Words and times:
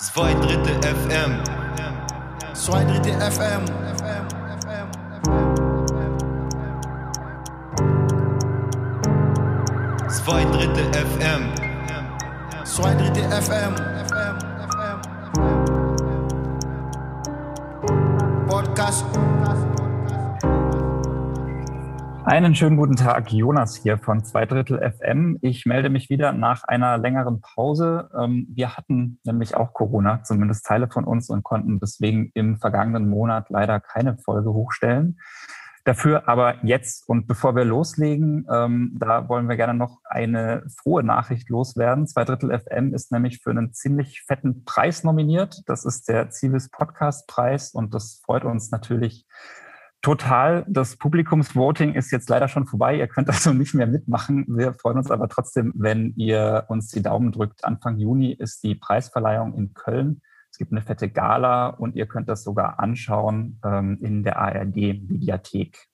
Zwei 0.00 0.32
Drittel 0.34 0.80
FM. 0.80 1.42
Zwei 2.54 2.84
Drittel 2.84 3.20
FM. 3.20 3.64
Zwei 10.08 10.44
Drittel 10.44 10.84
FM. 10.94 11.42
Zwei 12.64 12.94
Drittel 12.94 13.24
FM. 13.42 13.74
Podcast. 18.46 19.04
Einen 22.28 22.54
schönen 22.54 22.76
guten 22.76 22.94
Tag, 22.94 23.32
Jonas 23.32 23.74
hier 23.76 23.96
von 23.96 24.22
Zwei 24.22 24.44
Drittel 24.44 24.78
FM. 24.78 25.38
Ich 25.40 25.64
melde 25.64 25.88
mich 25.88 26.10
wieder 26.10 26.34
nach 26.34 26.62
einer 26.64 26.98
längeren 26.98 27.40
Pause. 27.40 28.10
Ähm, 28.14 28.46
wir 28.50 28.76
hatten 28.76 29.18
nämlich 29.24 29.56
auch 29.56 29.72
Corona, 29.72 30.22
zumindest 30.24 30.66
Teile 30.66 30.88
von 30.88 31.04
uns, 31.04 31.30
und 31.30 31.42
konnten 31.42 31.80
deswegen 31.80 32.30
im 32.34 32.58
vergangenen 32.58 33.08
Monat 33.08 33.48
leider 33.48 33.80
keine 33.80 34.18
Folge 34.18 34.52
hochstellen. 34.52 35.18
Dafür 35.84 36.28
aber 36.28 36.62
jetzt 36.66 37.08
und 37.08 37.26
bevor 37.28 37.56
wir 37.56 37.64
loslegen, 37.64 38.46
ähm, 38.52 38.94
da 39.00 39.30
wollen 39.30 39.48
wir 39.48 39.56
gerne 39.56 39.72
noch 39.72 40.00
eine 40.04 40.64
frohe 40.76 41.02
Nachricht 41.02 41.48
loswerden. 41.48 42.06
Zwei 42.06 42.26
Drittel 42.26 42.50
FM 42.50 42.92
ist 42.92 43.10
nämlich 43.10 43.40
für 43.42 43.52
einen 43.52 43.72
ziemlich 43.72 44.20
fetten 44.26 44.66
Preis 44.66 45.02
nominiert. 45.02 45.62
Das 45.64 45.86
ist 45.86 46.10
der 46.10 46.30
Civis 46.30 46.68
Podcast 46.68 47.26
Preis 47.26 47.72
und 47.72 47.94
das 47.94 48.20
freut 48.22 48.44
uns 48.44 48.70
natürlich 48.70 49.24
total. 50.02 50.64
Das 50.68 50.96
Publikumsvoting 50.96 51.94
ist 51.94 52.10
jetzt 52.10 52.28
leider 52.28 52.48
schon 52.48 52.66
vorbei. 52.66 52.96
Ihr 52.96 53.08
könnt 53.08 53.28
also 53.28 53.52
nicht 53.52 53.74
mehr 53.74 53.86
mitmachen. 53.86 54.46
Wir 54.48 54.74
freuen 54.74 54.98
uns 54.98 55.10
aber 55.10 55.28
trotzdem, 55.28 55.72
wenn 55.76 56.14
ihr 56.16 56.64
uns 56.68 56.88
die 56.88 57.02
Daumen 57.02 57.32
drückt. 57.32 57.64
Anfang 57.64 57.98
Juni 57.98 58.32
ist 58.32 58.62
die 58.62 58.74
Preisverleihung 58.74 59.54
in 59.54 59.74
Köln. 59.74 60.22
Es 60.50 60.58
gibt 60.58 60.72
eine 60.72 60.82
fette 60.82 61.10
Gala 61.10 61.68
und 61.68 61.94
ihr 61.94 62.06
könnt 62.06 62.28
das 62.28 62.42
sogar 62.42 62.80
anschauen 62.80 63.60
ähm, 63.64 63.98
in 64.00 64.22
der 64.22 64.38
ARD-Mediathek. 64.38 65.88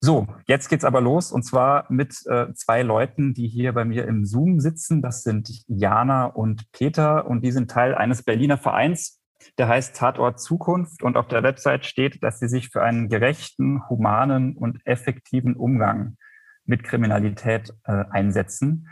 So, 0.00 0.28
jetzt 0.46 0.68
geht's 0.68 0.84
aber 0.84 1.00
los 1.00 1.32
und 1.32 1.42
zwar 1.42 1.86
mit 1.90 2.14
äh, 2.26 2.52
zwei 2.54 2.82
Leuten, 2.82 3.34
die 3.34 3.48
hier 3.48 3.72
bei 3.72 3.84
mir 3.84 4.06
im 4.06 4.24
Zoom 4.24 4.60
sitzen. 4.60 5.02
Das 5.02 5.22
sind 5.22 5.50
Jana 5.66 6.26
und 6.26 6.70
Peter 6.70 7.26
und 7.26 7.42
die 7.42 7.50
sind 7.50 7.70
Teil 7.70 7.94
eines 7.94 8.22
Berliner 8.22 8.58
Vereins, 8.58 9.20
der 9.58 9.68
heißt 9.68 9.96
Tatort 9.96 10.40
Zukunft 10.40 11.02
und 11.02 11.16
auf 11.16 11.28
der 11.28 11.42
Website 11.42 11.84
steht, 11.84 12.22
dass 12.22 12.38
sie 12.38 12.48
sich 12.48 12.70
für 12.70 12.82
einen 12.82 13.08
gerechten, 13.08 13.82
humanen 13.88 14.56
und 14.56 14.80
effektiven 14.84 15.56
Umgang 15.56 16.16
mit 16.64 16.82
Kriminalität 16.82 17.72
äh, 17.84 18.04
einsetzen. 18.10 18.88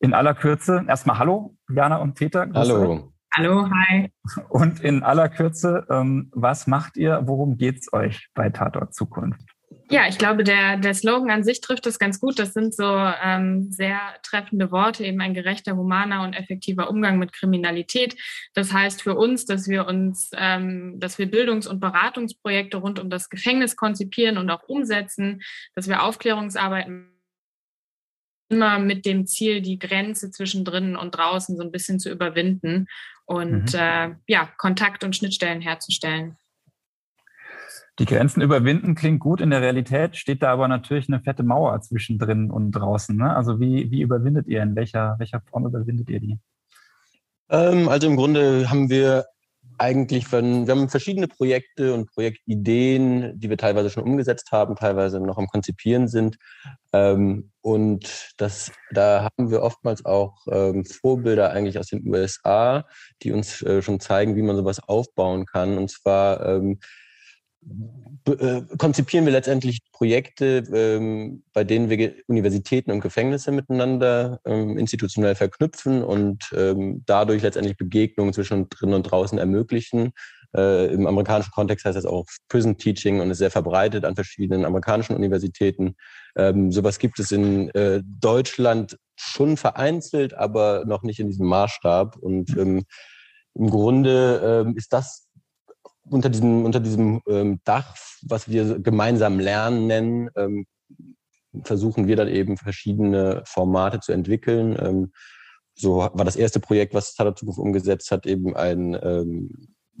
In 0.00 0.14
aller 0.14 0.34
Kürze, 0.34 0.84
erstmal 0.86 1.18
Hallo, 1.18 1.56
Jana 1.68 1.96
und 1.96 2.14
Peter. 2.14 2.48
Hallo. 2.54 3.12
Hallo, 3.36 3.68
hi. 3.68 4.12
Und 4.48 4.80
in 4.80 5.02
aller 5.02 5.28
Kürze, 5.28 5.86
ähm, 5.90 6.30
was 6.32 6.68
macht 6.68 6.96
ihr? 6.96 7.22
Worum 7.24 7.56
geht's 7.56 7.92
euch 7.92 8.28
bei 8.34 8.50
Tatort 8.50 8.94
Zukunft? 8.94 9.53
Ja, 9.90 10.08
ich 10.08 10.16
glaube, 10.16 10.44
der, 10.44 10.78
der 10.78 10.94
Slogan 10.94 11.30
an 11.30 11.44
sich 11.44 11.60
trifft 11.60 11.84
das 11.84 11.98
ganz 11.98 12.18
gut. 12.18 12.38
Das 12.38 12.54
sind 12.54 12.74
so 12.74 12.84
ähm, 12.84 13.70
sehr 13.70 14.00
treffende 14.22 14.70
Worte, 14.70 15.04
eben 15.04 15.20
ein 15.20 15.34
gerechter, 15.34 15.76
humaner 15.76 16.22
und 16.22 16.32
effektiver 16.32 16.88
Umgang 16.88 17.18
mit 17.18 17.32
Kriminalität. 17.32 18.16
Das 18.54 18.72
heißt 18.72 19.02
für 19.02 19.14
uns, 19.14 19.44
dass 19.44 19.68
wir 19.68 19.86
uns, 19.86 20.30
ähm, 20.36 20.98
dass 21.00 21.18
wir 21.18 21.30
Bildungs- 21.30 21.66
und 21.66 21.80
Beratungsprojekte 21.80 22.78
rund 22.78 22.98
um 22.98 23.10
das 23.10 23.28
Gefängnis 23.28 23.76
konzipieren 23.76 24.38
und 24.38 24.48
auch 24.50 24.62
umsetzen, 24.68 25.42
dass 25.74 25.86
wir 25.86 26.02
Aufklärungsarbeiten 26.02 27.10
immer 28.48 28.78
mit 28.78 29.04
dem 29.04 29.26
Ziel, 29.26 29.60
die 29.60 29.78
Grenze 29.78 30.30
zwischen 30.30 30.64
drinnen 30.64 30.96
und 30.96 31.12
draußen 31.12 31.56
so 31.56 31.62
ein 31.62 31.72
bisschen 31.72 31.98
zu 31.98 32.10
überwinden 32.10 32.86
und 33.26 33.72
mhm. 33.72 33.78
äh, 33.78 34.14
ja, 34.26 34.50
Kontakt 34.56 35.04
und 35.04 35.16
Schnittstellen 35.16 35.60
herzustellen. 35.60 36.36
Die 38.00 38.06
Grenzen 38.06 38.42
überwinden 38.42 38.96
klingt 38.96 39.20
gut. 39.20 39.40
In 39.40 39.50
der 39.50 39.60
Realität 39.60 40.16
steht 40.16 40.42
da 40.42 40.52
aber 40.52 40.66
natürlich 40.66 41.08
eine 41.08 41.20
fette 41.20 41.44
Mauer 41.44 41.80
zwischendrin 41.80 42.50
und 42.50 42.72
draußen. 42.72 43.16
Ne? 43.16 43.34
Also 43.34 43.60
wie, 43.60 43.90
wie 43.90 44.02
überwindet 44.02 44.48
ihr? 44.48 44.62
In 44.62 44.74
welcher, 44.74 45.14
welcher 45.18 45.40
Form 45.42 45.66
überwindet 45.66 46.10
ihr 46.10 46.18
die? 46.18 46.38
Ähm, 47.50 47.88
also 47.88 48.08
im 48.08 48.16
Grunde 48.16 48.68
haben 48.68 48.90
wir 48.90 49.26
eigentlich 49.78 50.26
von, 50.26 50.66
wir 50.66 50.74
haben 50.74 50.88
verschiedene 50.88 51.28
Projekte 51.28 51.94
und 51.94 52.10
Projektideen, 52.12 53.38
die 53.38 53.50
wir 53.50 53.58
teilweise 53.58 53.90
schon 53.90 54.04
umgesetzt 54.04 54.52
haben, 54.52 54.76
teilweise 54.76 55.20
noch 55.20 55.38
am 55.38 55.46
Konzipieren 55.46 56.08
sind. 56.08 56.36
Ähm, 56.92 57.50
und 57.60 58.34
das, 58.36 58.72
da 58.92 59.24
haben 59.24 59.50
wir 59.50 59.62
oftmals 59.62 60.04
auch 60.04 60.46
ähm, 60.50 60.84
Vorbilder 60.84 61.50
eigentlich 61.50 61.78
aus 61.78 61.88
den 61.88 62.06
USA, 62.06 62.84
die 63.22 63.32
uns 63.32 63.62
äh, 63.62 63.82
schon 63.82 64.00
zeigen, 64.00 64.36
wie 64.36 64.42
man 64.42 64.56
sowas 64.56 64.80
aufbauen 64.80 65.46
kann. 65.46 65.78
Und 65.78 65.90
zwar 65.90 66.44
ähm, 66.46 66.72
äh, 66.72 67.03
konzipieren 68.78 69.26
wir 69.26 69.32
letztendlich 69.32 69.80
Projekte, 69.92 70.64
ähm, 70.72 71.42
bei 71.52 71.64
denen 71.64 71.90
wir 71.90 72.14
Universitäten 72.26 72.90
und 72.90 73.00
Gefängnisse 73.00 73.52
miteinander 73.52 74.40
ähm, 74.46 74.78
institutionell 74.78 75.34
verknüpfen 75.34 76.02
und 76.02 76.50
ähm, 76.56 77.02
dadurch 77.06 77.42
letztendlich 77.42 77.76
Begegnungen 77.76 78.32
zwischen 78.32 78.68
drinnen 78.70 78.94
und 78.94 79.02
draußen 79.02 79.38
ermöglichen. 79.38 80.12
Äh, 80.56 80.86
Im 80.94 81.06
amerikanischen 81.06 81.50
Kontext 81.50 81.84
heißt 81.84 81.96
das 81.96 82.06
auch 82.06 82.24
Prison 82.48 82.78
Teaching 82.78 83.20
und 83.20 83.30
ist 83.30 83.38
sehr 83.38 83.50
verbreitet 83.50 84.04
an 84.04 84.14
verschiedenen 84.14 84.64
amerikanischen 84.64 85.16
Universitäten. 85.16 85.96
Ähm, 86.36 86.72
sowas 86.72 86.98
gibt 86.98 87.18
es 87.18 87.30
in 87.30 87.70
äh, 87.70 88.02
Deutschland 88.04 88.96
schon 89.16 89.56
vereinzelt, 89.56 90.34
aber 90.34 90.84
noch 90.86 91.02
nicht 91.02 91.20
in 91.20 91.28
diesem 91.28 91.46
Maßstab. 91.46 92.16
Und 92.16 92.56
ähm, 92.56 92.84
im 93.54 93.70
Grunde 93.70 94.64
ähm, 94.66 94.76
ist 94.76 94.92
das 94.92 95.28
unter 96.10 96.28
diesem, 96.28 96.64
unter 96.64 96.80
diesem 96.80 97.20
ähm, 97.28 97.60
Dach, 97.64 97.96
was 98.22 98.48
wir 98.48 98.78
gemeinsam 98.80 99.38
lernen 99.38 99.86
nennen, 99.86 100.30
ähm, 100.36 100.66
versuchen 101.62 102.06
wir 102.06 102.16
dann 102.16 102.28
eben 102.28 102.56
verschiedene 102.56 103.42
Formate 103.46 104.00
zu 104.00 104.12
entwickeln. 104.12 104.76
Ähm, 104.80 105.12
so 105.74 105.98
war 105.98 106.24
das 106.24 106.36
erste 106.36 106.60
Projekt, 106.60 106.94
was 106.94 107.14
Tada 107.14 107.34
Zukunft 107.34 107.58
umgesetzt 107.58 108.10
hat, 108.10 108.26
eben 108.26 108.56
ein 108.56 108.96
ähm, 109.02 109.50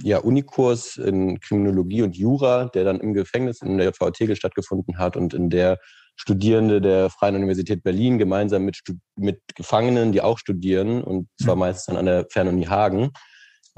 ja, 0.02 0.18
Unikurs 0.18 0.96
in 0.96 1.40
Kriminologie 1.40 2.02
und 2.02 2.16
Jura, 2.16 2.66
der 2.66 2.84
dann 2.84 3.00
im 3.00 3.14
Gefängnis 3.14 3.60
in 3.62 3.78
der 3.78 3.92
VT 3.92 4.36
stattgefunden 4.36 4.98
hat 4.98 5.16
und 5.16 5.34
in 5.34 5.50
der 5.50 5.78
Studierende 6.16 6.80
der 6.80 7.10
Freien 7.10 7.36
Universität 7.36 7.82
Berlin 7.82 8.18
gemeinsam 8.18 8.64
mit, 8.64 8.78
mit 9.16 9.40
Gefangenen, 9.54 10.12
die 10.12 10.20
auch 10.20 10.38
studieren, 10.38 11.02
und 11.02 11.28
zwar 11.40 11.56
mhm. 11.56 11.60
meistens 11.60 11.86
dann 11.86 11.96
an 11.96 12.06
der 12.06 12.26
Fernuni 12.30 12.64
Hagen, 12.64 13.10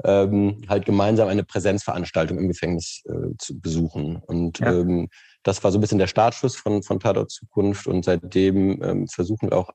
ähm, 0.03 0.61
halt 0.69 0.85
gemeinsam 0.85 1.27
eine 1.27 1.43
Präsenzveranstaltung 1.43 2.37
im 2.37 2.47
Gefängnis 2.47 3.03
äh, 3.05 3.35
zu 3.37 3.59
besuchen. 3.59 4.17
Und 4.17 4.59
ja. 4.59 4.73
ähm, 4.73 5.09
das 5.43 5.63
war 5.63 5.71
so 5.71 5.77
ein 5.77 5.81
bisschen 5.81 5.97
der 5.97 6.07
Startschuss 6.07 6.55
von, 6.55 6.83
von 6.83 6.99
Tatort 6.99 7.31
Zukunft. 7.31 7.87
Und 7.87 8.05
seitdem 8.05 8.81
ähm, 8.83 9.07
versuchen 9.07 9.49
wir 9.49 9.57
auch 9.57 9.71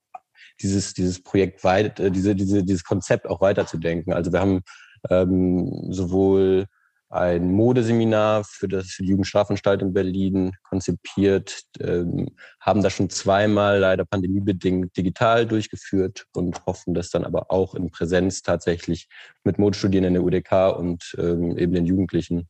dieses, 0.61 0.95
dieses 0.95 1.23
Projekt 1.23 1.65
weit, 1.65 1.99
äh, 1.99 2.11
diese, 2.11 2.35
diese, 2.35 2.65
dieses 2.65 2.85
Konzept 2.85 3.27
auch 3.29 3.41
weiterzudenken. 3.41 4.13
Also 4.13 4.33
wir 4.33 4.41
haben 4.41 4.61
ähm, 5.11 5.89
sowohl 5.91 6.67
ein 7.13 7.53
Modeseminar 7.53 8.43
für 8.45 8.69
das 8.69 8.93
für 8.93 9.03
die 9.03 9.11
Jugendstrafanstalt 9.11 9.83
in 9.83 9.93
Berlin 9.93 10.53
konzipiert, 10.63 11.63
ähm, 11.79 12.29
haben 12.59 12.83
das 12.83 12.95
schon 12.95 13.11
zweimal 13.11 13.79
leider 13.79 14.05
pandemiebedingt 14.05 14.97
digital 14.97 15.47
durchgeführt 15.47 16.27
und 16.35 16.65
hoffen, 16.65 16.95
das 16.95 17.11
dann 17.11 17.25
aber 17.25 17.51
auch 17.51 17.75
in 17.75 17.91
Präsenz 17.91 18.43
tatsächlich 18.43 19.09
mit 19.45 19.59
Modestudierenden 19.59 20.17
in 20.17 20.33
der 20.33 20.41
UDK 20.41 20.79
und 20.79 21.15
ähm, 21.19 21.57
eben 21.59 21.75
den 21.75 21.87
Jugendlichen 21.87 22.49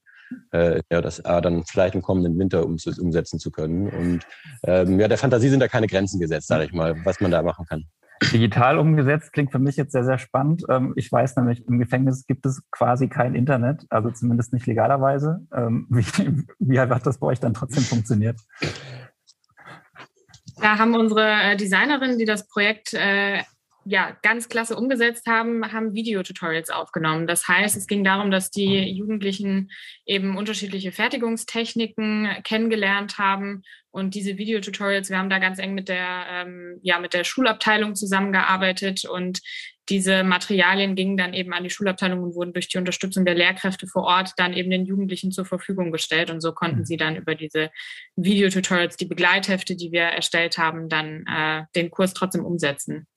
äh, 0.52 0.80
ja, 0.90 1.00
das 1.00 1.24
A 1.24 1.40
dann 1.40 1.64
vielleicht 1.64 1.94
im 1.94 2.02
kommenden 2.02 2.38
Winter 2.38 2.64
um, 2.64 2.76
umsetzen 3.00 3.38
zu 3.38 3.50
können. 3.50 3.88
Und 3.88 4.26
ähm, 4.62 4.98
ja, 5.00 5.08
der 5.08 5.18
Fantasie 5.18 5.48
sind 5.48 5.60
da 5.60 5.68
keine 5.68 5.88
Grenzen 5.88 6.20
gesetzt, 6.20 6.48
sage 6.48 6.64
ich 6.64 6.72
mal, 6.72 7.04
was 7.04 7.20
man 7.20 7.30
da 7.30 7.42
machen 7.42 7.66
kann. 7.66 7.84
Digital 8.30 8.78
umgesetzt 8.78 9.32
klingt 9.32 9.52
für 9.52 9.58
mich 9.58 9.76
jetzt 9.76 9.92
sehr, 9.92 10.04
sehr 10.04 10.18
spannend. 10.18 10.64
Ähm, 10.68 10.92
ich 10.96 11.10
weiß 11.10 11.36
nämlich, 11.36 11.66
im 11.66 11.78
Gefängnis 11.78 12.26
gibt 12.26 12.46
es 12.46 12.62
quasi 12.70 13.08
kein 13.08 13.34
Internet, 13.34 13.84
also 13.90 14.10
zumindest 14.10 14.52
nicht 14.52 14.66
legalerweise. 14.66 15.46
Ähm, 15.54 15.86
wie, 15.90 16.44
wie 16.58 16.80
hat 16.80 17.06
das 17.06 17.18
bei 17.18 17.26
euch 17.26 17.40
dann 17.40 17.54
trotzdem 17.54 17.82
funktioniert? 17.82 18.38
Da 20.60 20.78
haben 20.78 20.94
unsere 20.94 21.28
äh, 21.28 21.56
Designerinnen, 21.56 22.18
die 22.18 22.24
das 22.24 22.46
Projekt 22.46 22.94
äh, 22.94 23.42
ja, 23.84 24.16
ganz 24.22 24.48
klasse 24.48 24.76
umgesetzt 24.76 25.26
haben, 25.26 25.72
haben 25.72 25.92
Videotutorials 25.92 26.70
aufgenommen. 26.70 27.26
Das 27.26 27.48
heißt, 27.48 27.76
es 27.76 27.86
ging 27.86 28.04
darum, 28.04 28.30
dass 28.30 28.50
die 28.50 28.88
Jugendlichen 28.96 29.70
eben 30.06 30.36
unterschiedliche 30.36 30.92
Fertigungstechniken 30.92 32.28
kennengelernt 32.44 33.18
haben 33.18 33.62
und 33.92 34.14
diese 34.14 34.38
Videotutorials, 34.38 35.10
wir 35.10 35.18
haben 35.18 35.30
da 35.30 35.38
ganz 35.38 35.58
eng 35.58 35.74
mit 35.74 35.88
der, 35.88 36.24
ähm, 36.30 36.78
ja, 36.82 36.98
mit 36.98 37.14
der 37.14 37.24
Schulabteilung 37.24 37.94
zusammengearbeitet 37.94 39.04
und 39.04 39.40
diese 39.88 40.24
Materialien 40.24 40.94
gingen 40.94 41.16
dann 41.16 41.34
eben 41.34 41.52
an 41.52 41.64
die 41.64 41.70
Schulabteilung 41.70 42.22
und 42.22 42.34
wurden 42.34 42.52
durch 42.52 42.68
die 42.68 42.78
Unterstützung 42.78 43.24
der 43.24 43.34
Lehrkräfte 43.34 43.86
vor 43.86 44.04
Ort 44.04 44.32
dann 44.36 44.52
eben 44.54 44.70
den 44.70 44.86
Jugendlichen 44.86 45.32
zur 45.32 45.44
Verfügung 45.44 45.90
gestellt. 45.90 46.30
Und 46.30 46.40
so 46.40 46.52
konnten 46.52 46.80
mhm. 46.80 46.84
sie 46.84 46.96
dann 46.96 47.16
über 47.16 47.34
diese 47.34 47.70
Videotutorials, 48.16 48.96
die 48.96 49.06
Begleithefte, 49.06 49.76
die 49.76 49.90
wir 49.90 50.02
erstellt 50.02 50.56
haben, 50.56 50.88
dann 50.88 51.24
äh, 51.26 51.64
den 51.74 51.90
Kurs 51.90 52.14
trotzdem 52.14 52.44
umsetzen. 52.44 53.08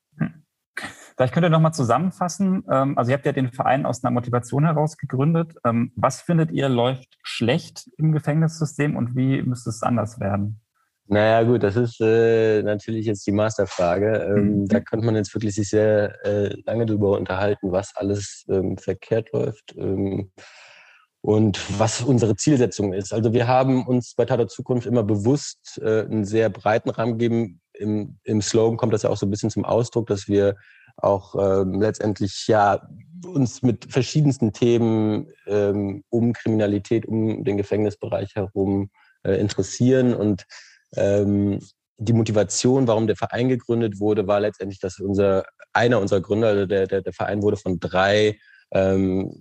Vielleicht 1.16 1.34
könnt 1.34 1.46
ihr 1.46 1.50
nochmal 1.50 1.74
zusammenfassen. 1.74 2.64
Ähm, 2.70 2.98
also 2.98 3.12
ihr 3.12 3.16
habt 3.16 3.26
ja 3.26 3.32
den 3.32 3.52
Verein 3.52 3.86
aus 3.86 4.04
einer 4.04 4.12
Motivation 4.12 4.66
heraus 4.66 4.98
gegründet. 4.98 5.56
Ähm, 5.64 5.94
was 5.96 6.22
findet 6.22 6.52
ihr 6.52 6.68
läuft 6.68 7.18
schlecht 7.24 7.90
im 7.98 8.12
Gefängnissystem 8.12 8.98
und 8.98 9.16
wie 9.16 9.42
müsste 9.42 9.70
es 9.70 9.82
anders 9.82 10.20
werden? 10.20 10.60
Naja, 11.08 11.44
gut, 11.44 11.62
das 11.62 11.76
ist 11.76 12.02
äh, 12.02 12.64
natürlich 12.64 13.06
jetzt 13.06 13.28
die 13.28 13.32
Masterfrage. 13.32 14.26
Ähm, 14.28 14.62
mhm. 14.62 14.68
Da 14.68 14.80
könnte 14.80 15.06
man 15.06 15.16
jetzt 15.16 15.34
wirklich 15.36 15.54
sich 15.54 15.70
sehr 15.70 16.26
äh, 16.26 16.56
lange 16.66 16.88
darüber 16.88 17.12
unterhalten, 17.12 17.72
was 17.72 17.96
alles 17.96 18.44
ähm, 18.50 18.78
verkehrt 18.78 19.32
läuft 19.32 19.76
ähm, 19.78 20.32
und 21.22 21.60
was 21.80 22.02
unsere 22.02 22.36
Zielsetzung 22.36 22.94
ist. 22.94 23.14
Also 23.14 23.34
wir 23.34 23.48
haben 23.48 23.86
uns 23.86 24.16
bei 24.16 24.26
Tada 24.26 24.48
Zukunft 24.48 24.88
immer 24.88 25.04
bewusst 25.04 25.80
äh, 25.84 26.02
einen 26.02 26.26
sehr 26.26 26.50
breiten 26.50 26.90
Rahmen 26.90 27.20
gegeben. 27.20 27.62
Im, 27.74 28.18
Im 28.24 28.42
Slogan 28.42 28.78
kommt 28.78 28.94
das 28.94 29.04
ja 29.04 29.12
auch 29.12 29.18
so 29.18 29.28
ein 29.28 29.32
bisschen 29.32 29.52
zum 29.52 29.66
Ausdruck, 29.66 30.08
dass 30.08 30.28
wir 30.28 30.56
auch 30.98 31.36
ähm, 31.36 31.82
letztendlich 31.82 32.48
ja 32.48 32.82
uns 33.26 33.62
mit 33.62 33.92
verschiedensten 33.92 34.54
Themen 34.54 35.28
ähm, 35.46 36.04
um 36.10 36.34
Kriminalität, 36.34 37.06
um 37.06 37.44
den 37.44 37.58
Gefängnisbereich 37.58 38.36
herum 38.36 38.90
äh, 39.24 39.34
interessieren 39.34 40.16
und 40.16 40.46
ähm, 40.96 41.60
die 41.98 42.14
Motivation, 42.14 42.88
warum 42.88 43.08
der 43.08 43.16
Verein 43.16 43.48
gegründet 43.50 44.00
wurde, 44.00 44.28
war 44.28 44.40
letztendlich, 44.40 44.80
dass 44.80 45.00
unser 45.00 45.46
einer 45.74 46.00
unserer 46.00 46.22
Gründer, 46.22 46.50
also 46.50 46.66
der, 46.66 46.88
der, 46.88 47.02
der 47.02 47.14
Verein 47.14 47.42
wurde 47.42 47.58
von 47.58 47.80
drei 47.80 48.38
ähm, 48.72 49.32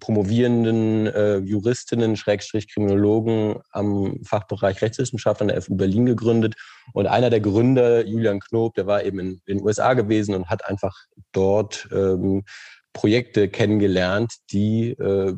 promovierenden 0.00 1.06
äh, 1.06 1.36
Juristinnen, 1.38 2.16
Schrägstrich 2.16 2.72
Kriminologen 2.72 3.56
am 3.70 4.22
Fachbereich 4.24 4.82
Rechtswissenschaft 4.82 5.40
an 5.40 5.48
der 5.48 5.62
FU 5.62 5.76
Berlin 5.76 6.06
gegründet. 6.06 6.54
Und 6.92 7.06
einer 7.06 7.30
der 7.30 7.40
Gründer, 7.40 8.04
Julian 8.04 8.40
Knob, 8.40 8.74
der 8.74 8.86
war 8.86 9.04
eben 9.04 9.18
in, 9.18 9.40
in 9.46 9.58
den 9.58 9.64
USA 9.64 9.94
gewesen 9.94 10.34
und 10.34 10.48
hat 10.48 10.66
einfach 10.68 10.94
dort 11.32 11.88
ähm, 11.92 12.44
Projekte 12.92 13.48
kennengelernt, 13.48 14.34
die 14.52 14.90
äh, 14.90 15.34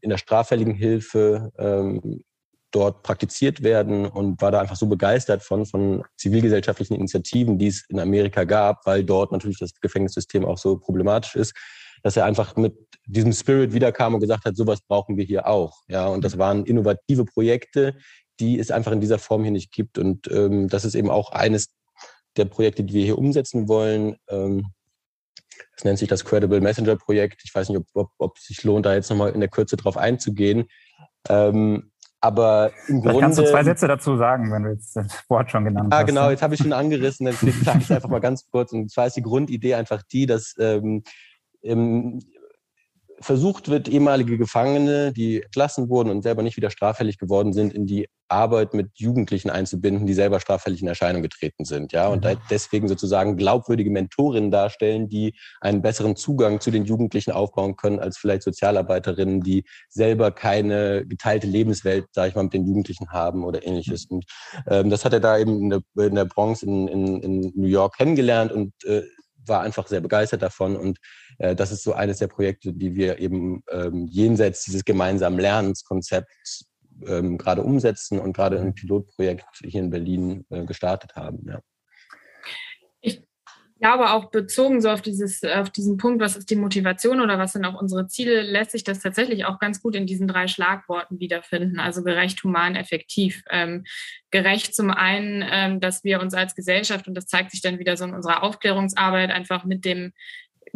in 0.00 0.10
der 0.10 0.18
straffälligen 0.18 0.74
Hilfe 0.74 1.50
ähm, 1.58 2.24
dort 2.76 3.02
praktiziert 3.02 3.62
werden 3.62 4.04
und 4.04 4.42
war 4.42 4.50
da 4.50 4.60
einfach 4.60 4.76
so 4.76 4.86
begeistert 4.86 5.42
von, 5.42 5.64
von 5.64 6.04
zivilgesellschaftlichen 6.18 6.94
Initiativen, 6.94 7.58
die 7.58 7.68
es 7.68 7.86
in 7.88 7.98
Amerika 7.98 8.44
gab, 8.44 8.84
weil 8.84 9.02
dort 9.02 9.32
natürlich 9.32 9.58
das 9.58 9.72
Gefängnissystem 9.80 10.44
auch 10.44 10.58
so 10.58 10.76
problematisch 10.76 11.36
ist, 11.36 11.54
dass 12.02 12.18
er 12.18 12.26
einfach 12.26 12.54
mit 12.56 12.76
diesem 13.06 13.32
Spirit 13.32 13.72
wiederkam 13.72 14.12
und 14.12 14.20
gesagt 14.20 14.44
hat, 14.44 14.56
sowas 14.56 14.82
brauchen 14.82 15.16
wir 15.16 15.24
hier 15.24 15.46
auch. 15.46 15.78
Ja, 15.88 16.06
und 16.08 16.22
das 16.22 16.36
waren 16.36 16.66
innovative 16.66 17.24
Projekte, 17.24 17.96
die 18.40 18.58
es 18.58 18.70
einfach 18.70 18.92
in 18.92 19.00
dieser 19.00 19.18
Form 19.18 19.42
hier 19.42 19.52
nicht 19.52 19.72
gibt. 19.72 19.96
Und 19.96 20.30
ähm, 20.30 20.68
das 20.68 20.84
ist 20.84 20.94
eben 20.94 21.08
auch 21.08 21.32
eines 21.32 21.70
der 22.36 22.44
Projekte, 22.44 22.84
die 22.84 22.92
wir 22.92 23.04
hier 23.06 23.16
umsetzen 23.16 23.68
wollen. 23.68 24.16
Ähm, 24.28 24.66
das 25.74 25.84
nennt 25.84 25.98
sich 25.98 26.08
das 26.08 26.26
Credible 26.26 26.60
Messenger 26.60 26.96
Projekt. 26.96 27.40
Ich 27.42 27.54
weiß 27.54 27.70
nicht, 27.70 27.80
ob, 27.94 28.36
es 28.36 28.44
sich 28.44 28.62
lohnt, 28.64 28.84
da 28.84 28.92
jetzt 28.92 29.08
nochmal 29.08 29.32
in 29.32 29.40
der 29.40 29.48
Kürze 29.48 29.78
drauf 29.78 29.96
einzugehen. 29.96 30.66
Ähm, 31.30 31.90
aber 32.26 32.72
im 32.88 33.00
Grunde. 33.00 33.20
Kannst 33.20 33.38
du 33.38 33.44
zwei 33.44 33.62
Sätze 33.62 33.86
dazu 33.86 34.16
sagen, 34.16 34.50
wenn 34.50 34.64
du 34.64 34.70
jetzt 34.70 34.96
das 34.96 35.24
Wort 35.28 35.50
schon 35.50 35.64
genannt 35.64 35.92
ah, 35.92 35.96
hast? 35.96 36.02
Ah, 36.02 36.06
genau, 36.06 36.30
jetzt 36.30 36.42
habe 36.42 36.54
ich 36.54 36.60
schon 36.60 36.72
angerissen, 36.72 37.26
deswegen 37.26 37.64
sage 37.64 37.78
ich 37.78 37.84
es 37.84 37.90
einfach 37.90 38.08
mal 38.08 38.20
ganz 38.20 38.44
kurz. 38.50 38.72
Und 38.72 38.90
zwar 38.90 39.06
ist 39.06 39.16
die 39.16 39.22
Grundidee 39.22 39.74
einfach 39.74 40.02
die, 40.10 40.26
dass 40.26 40.54
ähm, 40.58 41.02
versucht 43.20 43.68
wird, 43.68 43.88
ehemalige 43.88 44.38
Gefangene, 44.38 45.12
die 45.12 45.42
entlassen 45.42 45.88
wurden 45.88 46.10
und 46.10 46.22
selber 46.22 46.42
nicht 46.42 46.56
wieder 46.56 46.70
straffällig 46.70 47.18
geworden 47.18 47.52
sind, 47.52 47.72
in 47.72 47.86
die 47.86 48.08
Arbeit 48.28 48.74
mit 48.74 48.90
Jugendlichen 48.94 49.50
einzubinden, 49.50 50.06
die 50.06 50.14
selber 50.14 50.40
straffällig 50.40 50.82
in 50.82 50.88
Erscheinung 50.88 51.22
getreten 51.22 51.64
sind. 51.64 51.92
Ja, 51.92 52.08
und 52.08 52.24
mhm. 52.24 52.36
deswegen 52.50 52.88
sozusagen 52.88 53.36
glaubwürdige 53.36 53.90
Mentorinnen 53.90 54.50
darstellen, 54.50 55.08
die 55.08 55.34
einen 55.60 55.82
besseren 55.82 56.16
Zugang 56.16 56.60
zu 56.60 56.70
den 56.70 56.84
Jugendlichen 56.84 57.32
aufbauen 57.32 57.76
können, 57.76 58.00
als 58.00 58.18
vielleicht 58.18 58.42
Sozialarbeiterinnen, 58.42 59.40
die 59.40 59.64
selber 59.88 60.30
keine 60.30 61.06
geteilte 61.06 61.46
Lebenswelt, 61.46 62.06
sage 62.12 62.30
ich 62.30 62.34
mal, 62.34 62.44
mit 62.44 62.54
den 62.54 62.66
Jugendlichen 62.66 63.10
haben 63.10 63.44
oder 63.44 63.66
ähnliches. 63.66 64.10
Mhm. 64.10 64.16
Und 64.16 64.24
ähm, 64.68 64.90
das 64.90 65.04
hat 65.04 65.12
er 65.12 65.20
da 65.20 65.38
eben 65.38 65.60
in 65.60 65.70
der, 65.70 66.06
in 66.06 66.14
der 66.14 66.24
Bronx 66.24 66.62
in, 66.62 66.88
in, 66.88 67.20
in 67.22 67.52
New 67.54 67.68
York 67.68 67.96
kennengelernt 67.96 68.52
und 68.52 68.72
äh, 68.84 69.02
war 69.48 69.62
einfach 69.62 69.86
sehr 69.86 70.00
begeistert 70.00 70.42
davon 70.42 70.76
und 70.76 70.98
äh, 71.38 71.54
das 71.54 71.72
ist 71.72 71.84
so 71.84 71.92
eines 71.92 72.18
der 72.18 72.26
Projekte, 72.26 72.72
die 72.72 72.94
wir 72.94 73.18
eben 73.18 73.62
ähm, 73.70 74.06
jenseits 74.06 74.64
dieses 74.64 74.84
gemeinsamen 74.84 75.38
Lernenskonzepts 75.38 76.66
ähm, 77.06 77.38
gerade 77.38 77.62
umsetzen 77.62 78.18
und 78.18 78.32
gerade 78.32 78.60
ein 78.60 78.74
Pilotprojekt 78.74 79.46
hier 79.64 79.80
in 79.80 79.90
Berlin 79.90 80.46
äh, 80.50 80.64
gestartet 80.64 81.16
haben. 81.16 81.46
Ja. 81.48 81.60
Ich 83.00 83.22
glaube 83.80 84.10
auch 84.10 84.30
bezogen 84.30 84.80
so 84.80 84.88
auf 84.88 85.02
dieses, 85.02 85.44
auf 85.44 85.68
diesen 85.68 85.98
Punkt, 85.98 86.20
was 86.20 86.36
ist 86.36 86.48
die 86.48 86.56
Motivation 86.56 87.20
oder 87.20 87.38
was 87.38 87.52
sind 87.52 87.64
auch 87.66 87.78
unsere 87.78 88.06
Ziele, 88.06 88.40
lässt 88.40 88.70
sich 88.70 88.84
das 88.84 89.00
tatsächlich 89.00 89.44
auch 89.44 89.58
ganz 89.58 89.82
gut 89.82 89.94
in 89.94 90.06
diesen 90.06 90.26
drei 90.28 90.48
Schlagworten 90.48 91.20
wiederfinden. 91.20 91.78
Also 91.78 92.02
gerecht, 92.02 92.42
human, 92.42 92.74
effektiv. 92.74 93.42
Ähm, 93.50 93.84
gerecht 94.30 94.74
zum 94.74 94.90
einen, 94.90 95.44
ähm, 95.50 95.80
dass 95.80 96.04
wir 96.04 96.20
uns 96.20 96.32
als 96.32 96.54
Gesellschaft, 96.54 97.06
und 97.06 97.14
das 97.14 97.26
zeigt 97.26 97.50
sich 97.50 97.60
dann 97.60 97.78
wieder 97.78 97.96
so 97.98 98.04
in 98.04 98.14
unserer 98.14 98.42
Aufklärungsarbeit, 98.42 99.30
einfach 99.30 99.64
mit 99.64 99.84
dem 99.84 100.12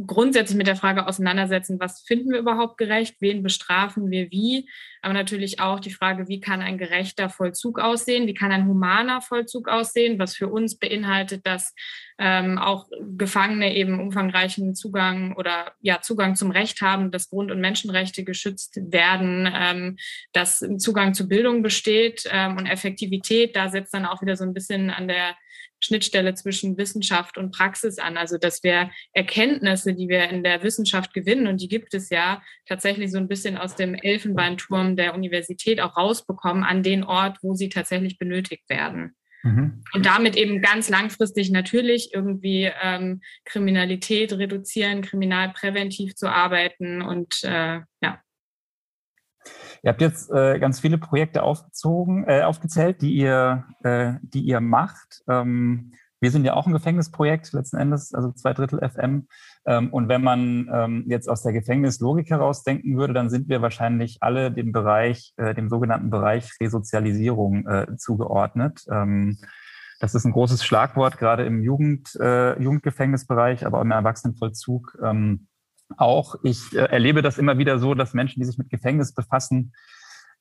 grundsätzlich 0.06 0.56
mit 0.56 0.66
der 0.66 0.76
Frage 0.76 1.06
auseinandersetzen, 1.06 1.80
was 1.80 2.02
finden 2.02 2.30
wir 2.30 2.38
überhaupt 2.38 2.78
gerecht, 2.78 3.16
wen 3.20 3.42
bestrafen 3.42 4.10
wir 4.10 4.30
wie, 4.30 4.68
aber 5.02 5.14
natürlich 5.14 5.60
auch 5.60 5.80
die 5.80 5.92
Frage, 5.92 6.28
wie 6.28 6.40
kann 6.40 6.60
ein 6.60 6.78
gerechter 6.78 7.28
Vollzug 7.28 7.78
aussehen, 7.78 8.26
wie 8.26 8.34
kann 8.34 8.52
ein 8.52 8.66
humaner 8.66 9.20
Vollzug 9.20 9.68
aussehen, 9.68 10.18
was 10.18 10.36
für 10.36 10.48
uns 10.48 10.78
beinhaltet, 10.78 11.46
dass 11.46 11.74
ähm, 12.18 12.58
auch 12.58 12.86
Gefangene 13.16 13.74
eben 13.74 13.98
umfangreichen 13.98 14.74
Zugang 14.74 15.34
oder 15.36 15.72
ja 15.80 16.02
Zugang 16.02 16.36
zum 16.36 16.50
Recht 16.50 16.82
haben, 16.82 17.10
dass 17.10 17.30
Grund- 17.30 17.50
und 17.50 17.60
Menschenrechte 17.60 18.24
geschützt 18.24 18.78
werden, 18.82 19.50
ähm, 19.52 19.96
dass 20.32 20.64
Zugang 20.78 21.14
zu 21.14 21.28
Bildung 21.28 21.62
besteht 21.62 22.24
ähm, 22.30 22.58
und 22.58 22.66
Effektivität. 22.66 23.56
Da 23.56 23.70
setzt 23.70 23.94
dann 23.94 24.04
auch 24.04 24.20
wieder 24.20 24.36
so 24.36 24.44
ein 24.44 24.54
bisschen 24.54 24.90
an 24.90 25.08
der 25.08 25.34
Schnittstelle 25.80 26.34
zwischen 26.34 26.76
Wissenschaft 26.76 27.38
und 27.38 27.52
Praxis 27.52 27.98
an. 27.98 28.16
Also 28.16 28.38
dass 28.38 28.62
wir 28.62 28.90
Erkenntnisse, 29.12 29.94
die 29.94 30.08
wir 30.08 30.28
in 30.28 30.44
der 30.44 30.62
Wissenschaft 30.62 31.14
gewinnen, 31.14 31.46
und 31.46 31.60
die 31.60 31.68
gibt 31.68 31.94
es 31.94 32.10
ja 32.10 32.42
tatsächlich 32.66 33.10
so 33.10 33.18
ein 33.18 33.28
bisschen 33.28 33.56
aus 33.56 33.74
dem 33.74 33.94
Elfenbeinturm 33.94 34.89
der 34.96 35.14
Universität 35.14 35.80
auch 35.80 35.96
rausbekommen 35.96 36.64
an 36.64 36.82
den 36.82 37.04
Ort, 37.04 37.38
wo 37.42 37.54
sie 37.54 37.68
tatsächlich 37.68 38.18
benötigt 38.18 38.68
werden. 38.68 39.14
Mhm. 39.42 39.82
Und 39.94 40.06
damit 40.06 40.36
eben 40.36 40.60
ganz 40.60 40.90
langfristig 40.90 41.50
natürlich 41.50 42.12
irgendwie 42.12 42.70
ähm, 42.82 43.20
Kriminalität 43.44 44.32
reduzieren, 44.32 45.02
kriminalpräventiv 45.02 46.14
zu 46.14 46.28
arbeiten 46.28 47.02
und 47.02 47.42
äh, 47.44 47.80
ja. 48.02 48.20
Ihr 49.82 49.88
habt 49.88 50.02
jetzt 50.02 50.30
äh, 50.30 50.58
ganz 50.58 50.80
viele 50.80 50.98
Projekte 50.98 51.42
aufgezogen, 51.42 52.24
äh, 52.28 52.42
aufgezählt, 52.42 53.00
die 53.00 53.14
ihr, 53.14 53.64
äh, 53.82 54.14
die 54.22 54.42
ihr 54.42 54.60
macht. 54.60 55.22
Ähm, 55.26 55.92
wir 56.20 56.30
sind 56.30 56.44
ja 56.44 56.54
auch 56.54 56.66
ein 56.66 56.72
Gefängnisprojekt 56.72 57.52
letzten 57.52 57.78
Endes, 57.78 58.12
also 58.14 58.30
zwei 58.32 58.52
Drittel 58.52 58.80
FM. 58.86 59.26
Ähm, 59.66 59.92
und 59.92 60.08
wenn 60.08 60.22
man 60.22 60.68
ähm, 60.72 61.04
jetzt 61.08 61.28
aus 61.28 61.42
der 61.42 61.52
Gefängnislogik 61.52 62.30
heraus 62.30 62.62
denken 62.62 62.96
würde, 62.98 63.14
dann 63.14 63.30
sind 63.30 63.48
wir 63.48 63.62
wahrscheinlich 63.62 64.18
alle 64.20 64.52
dem 64.52 64.72
Bereich, 64.72 65.32
äh, 65.36 65.54
dem 65.54 65.68
sogenannten 65.68 66.10
Bereich 66.10 66.50
Resozialisierung 66.60 67.66
äh, 67.66 67.96
zugeordnet. 67.96 68.84
Ähm, 68.90 69.38
das 69.98 70.14
ist 70.14 70.24
ein 70.24 70.32
großes 70.32 70.64
Schlagwort, 70.64 71.18
gerade 71.18 71.44
im 71.44 71.62
Jugend, 71.62 72.14
äh, 72.20 72.60
Jugendgefängnisbereich, 72.62 73.66
aber 73.66 73.78
auch 73.78 73.82
im 73.82 73.90
Erwachsenenvollzug. 73.90 74.98
Auch. 75.96 76.36
Ich 76.44 76.72
erlebe 76.74 77.20
das 77.20 77.36
immer 77.36 77.58
wieder 77.58 77.80
so, 77.80 77.94
dass 77.94 78.14
Menschen, 78.14 78.38
die 78.38 78.46
sich 78.46 78.58
mit 78.58 78.70
Gefängnis 78.70 79.12
befassen, 79.12 79.72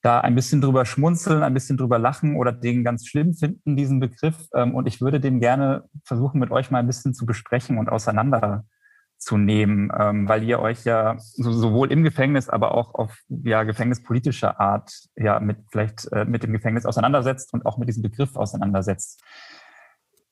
da 0.01 0.21
ein 0.21 0.35
bisschen 0.35 0.61
drüber 0.61 0.85
schmunzeln, 0.85 1.43
ein 1.43 1.53
bisschen 1.53 1.77
drüber 1.77 1.99
lachen 1.99 2.37
oder 2.37 2.51
den 2.51 2.83
ganz 2.83 3.07
schlimm 3.07 3.33
finden, 3.33 3.75
diesen 3.75 3.99
Begriff. 3.99 4.47
Ähm, 4.55 4.75
und 4.75 4.87
ich 4.87 5.01
würde 5.01 5.19
den 5.19 5.39
gerne 5.39 5.85
versuchen, 6.05 6.39
mit 6.39 6.51
euch 6.51 6.71
mal 6.71 6.79
ein 6.79 6.87
bisschen 6.87 7.13
zu 7.13 7.25
besprechen 7.25 7.77
und 7.77 7.89
auseinanderzunehmen, 7.89 9.91
ähm, 9.97 10.29
weil 10.29 10.43
ihr 10.43 10.59
euch 10.59 10.85
ja 10.85 11.15
sowohl 11.17 11.91
im 11.91 12.03
Gefängnis, 12.03 12.47
aber 12.47 12.75
auch 12.75 12.95
auf 12.95 13.17
ja, 13.27 13.63
gefängnispolitischer 13.63 14.59
Art 14.59 14.91
ja 15.17 15.39
mit 15.41 15.57
vielleicht 15.69 16.09
äh, 16.13 16.23
mit 16.23 16.43
dem 16.43 16.53
Gefängnis 16.53 16.85
auseinandersetzt 16.85 17.53
und 17.53 17.65
auch 17.65 17.77
mit 17.77 17.89
diesem 17.89 18.03
Begriff 18.03 18.37
auseinandersetzt. 18.37 19.21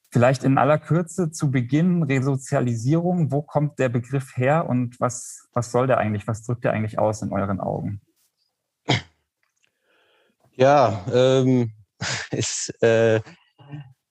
Vielleicht 0.10 0.46
in 0.46 0.58
aller 0.58 0.78
Kürze 0.78 1.32
zu 1.32 1.52
Beginn 1.52 2.04
Resozialisierung. 2.04 3.34
Wo 3.34 3.42
kommt 3.42 3.78
der 3.78 3.90
Begriff 3.90 4.38
her 4.38 4.70
und 4.70 4.98
was, 5.02 5.50
was 5.52 5.74
soll 5.74 5.86
der 5.86 5.98
eigentlich? 5.98 6.26
Was 6.28 6.44
drückt 6.44 6.64
der 6.64 6.72
eigentlich 6.72 6.98
aus 6.98 7.22
in 7.22 7.34
euren 7.34 7.60
Augen? 7.60 8.00
Ja, 10.58 11.06
ähm, 11.14 11.72
ist 12.32 12.74
äh, 12.82 13.22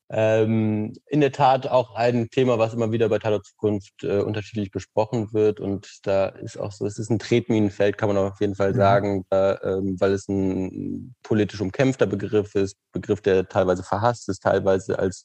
ähm, 0.08 0.92
in 1.08 1.20
der 1.20 1.32
Tat 1.32 1.66
auch 1.66 1.96
ein 1.96 2.30
Thema, 2.30 2.56
was 2.60 2.72
immer 2.72 2.92
wieder 2.92 3.08
bei 3.08 3.18
Tatort 3.18 3.46
Zukunft 3.46 4.04
äh, 4.04 4.20
unterschiedlich 4.20 4.70
besprochen 4.70 5.32
wird. 5.32 5.58
Und 5.58 5.88
da 6.04 6.28
ist 6.28 6.56
auch 6.56 6.70
so, 6.70 6.86
es 6.86 6.98
ist 6.98 7.10
ein 7.10 7.18
Tretminenfeld, 7.18 7.98
kann 7.98 8.08
man 8.08 8.16
auf 8.16 8.40
jeden 8.40 8.54
Fall 8.54 8.72
mhm. 8.72 8.76
sagen, 8.76 9.26
da, 9.28 9.60
ähm, 9.62 9.96
weil 9.98 10.12
es 10.12 10.28
ein 10.28 11.16
politisch 11.24 11.60
umkämpfter 11.60 12.06
Begriff 12.06 12.54
ist, 12.54 12.76
Begriff, 12.92 13.20
der 13.20 13.48
teilweise 13.48 13.82
verhasst 13.82 14.28
ist, 14.28 14.44
teilweise 14.44 15.00
als 15.00 15.24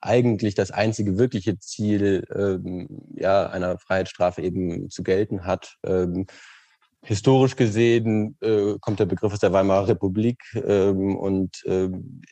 eigentlich 0.00 0.54
das 0.54 0.70
einzige 0.70 1.18
wirkliche 1.18 1.58
Ziel 1.58 2.24
ähm, 2.34 2.88
ja, 3.14 3.46
einer 3.50 3.78
Freiheitsstrafe 3.78 4.40
eben 4.40 4.88
zu 4.88 5.02
gelten 5.02 5.44
hat. 5.44 5.76
Ähm, 5.84 6.26
historisch 7.04 7.56
gesehen 7.56 8.36
äh, 8.40 8.76
kommt 8.80 9.00
der 9.00 9.06
Begriff 9.06 9.32
aus 9.32 9.40
der 9.40 9.52
Weimarer 9.52 9.88
Republik 9.88 10.42
ähm, 10.54 11.16
und 11.16 11.62
ähm, 11.66 12.22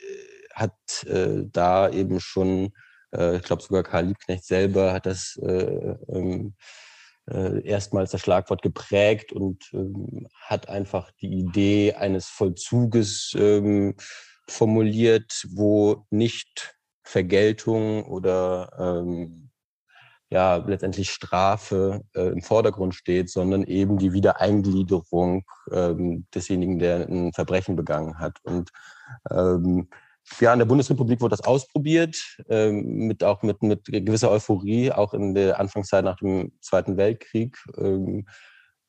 hat 0.55 1.05
äh, 1.05 1.45
da 1.51 1.91
eben 1.91 2.21
schon, 2.21 2.73
äh, 3.13 3.37
ich 3.37 3.43
glaube 3.43 3.63
sogar 3.63 3.83
Karl 3.83 4.07
Liebknecht 4.07 4.45
selber 4.45 4.93
hat 4.93 5.07
das 5.07 5.39
äh, 5.43 5.97
ähm, 6.09 6.55
äh, 7.29 7.67
erstmals 7.67 8.11
das 8.11 8.21
Schlagwort 8.21 8.63
geprägt 8.63 9.33
und 9.33 9.71
ähm, 9.73 10.27
hat 10.41 10.69
einfach 10.69 11.11
die 11.21 11.33
Idee 11.33 11.95
eines 11.95 12.27
Vollzuges 12.27 13.33
ähm, 13.37 13.95
formuliert, 14.47 15.47
wo 15.51 16.07
nicht 16.11 16.77
Vergeltung 17.03 18.05
oder 18.05 18.71
ähm, 18.79 19.50
ja 20.31 20.57
letztendlich 20.57 21.11
Strafe 21.11 22.03
äh, 22.15 22.29
im 22.29 22.43
Vordergrund 22.43 22.95
steht, 22.95 23.31
sondern 23.31 23.65
eben 23.65 23.99
die 23.99 24.13
Wiedereingliederung 24.13 25.45
ähm, 25.73 26.27
desjenigen, 26.35 26.79
der 26.79 27.09
ein 27.09 27.33
Verbrechen 27.33 27.77
begangen 27.77 28.19
hat. 28.19 28.39
Und 28.45 28.71
ähm, 29.31 29.89
ja, 30.39 30.53
in 30.53 30.61
der 30.61 30.67
Bundesrepublik 30.67 31.21
wurde 31.21 31.37
das 31.37 31.45
ausprobiert, 31.45 32.17
ähm, 32.49 33.09
mit 33.09 33.25
auch 33.25 33.43
mit, 33.43 33.63
mit 33.63 33.85
gewisser 33.87 34.31
Euphorie, 34.31 34.93
auch 34.93 35.15
in 35.15 35.35
der 35.35 35.59
Anfangszeit 35.59 36.05
nach 36.05 36.17
dem 36.17 36.53
Zweiten 36.61 36.97
Weltkrieg. 36.97 37.57
Ähm, 37.77 38.27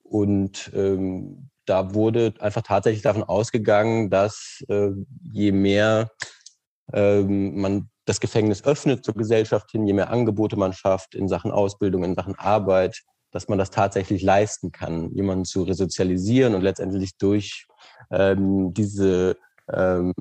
und 0.04 0.72
ähm, 0.76 1.50
da 1.66 1.94
wurde 1.94 2.34
einfach 2.40 2.62
tatsächlich 2.62 3.02
davon 3.02 3.24
ausgegangen, 3.24 4.10
dass 4.10 4.64
äh, 4.68 4.92
je 5.32 5.52
mehr 5.52 6.12
ähm, 6.94 7.60
man 7.60 7.90
das 8.12 8.20
Gefängnis 8.20 8.66
öffnet 8.66 9.06
zur 9.06 9.14
Gesellschaft 9.14 9.72
hin, 9.72 9.88
je 9.88 9.94
mehr 9.94 10.10
Angebote 10.10 10.58
man 10.58 10.74
schafft 10.74 11.16
in 11.16 11.30
Sachen 11.30 11.50
Ausbildung, 11.50 12.04
in 12.04 12.14
Sachen 12.14 12.36
Arbeit, 12.36 13.04
dass 13.32 13.48
man 13.48 13.58
das 13.58 13.72
tatsächlich 13.72 14.22
leisten 14.22 14.74
kann, 14.74 15.12
jemanden 15.12 15.46
zu 15.46 15.64
resozialisieren 15.64 16.54
und 16.54 16.62
letztendlich 16.62 17.18
durch 17.18 17.68
ähm, 18.10 18.74
diese 18.74 19.38
ähm, 19.72 20.14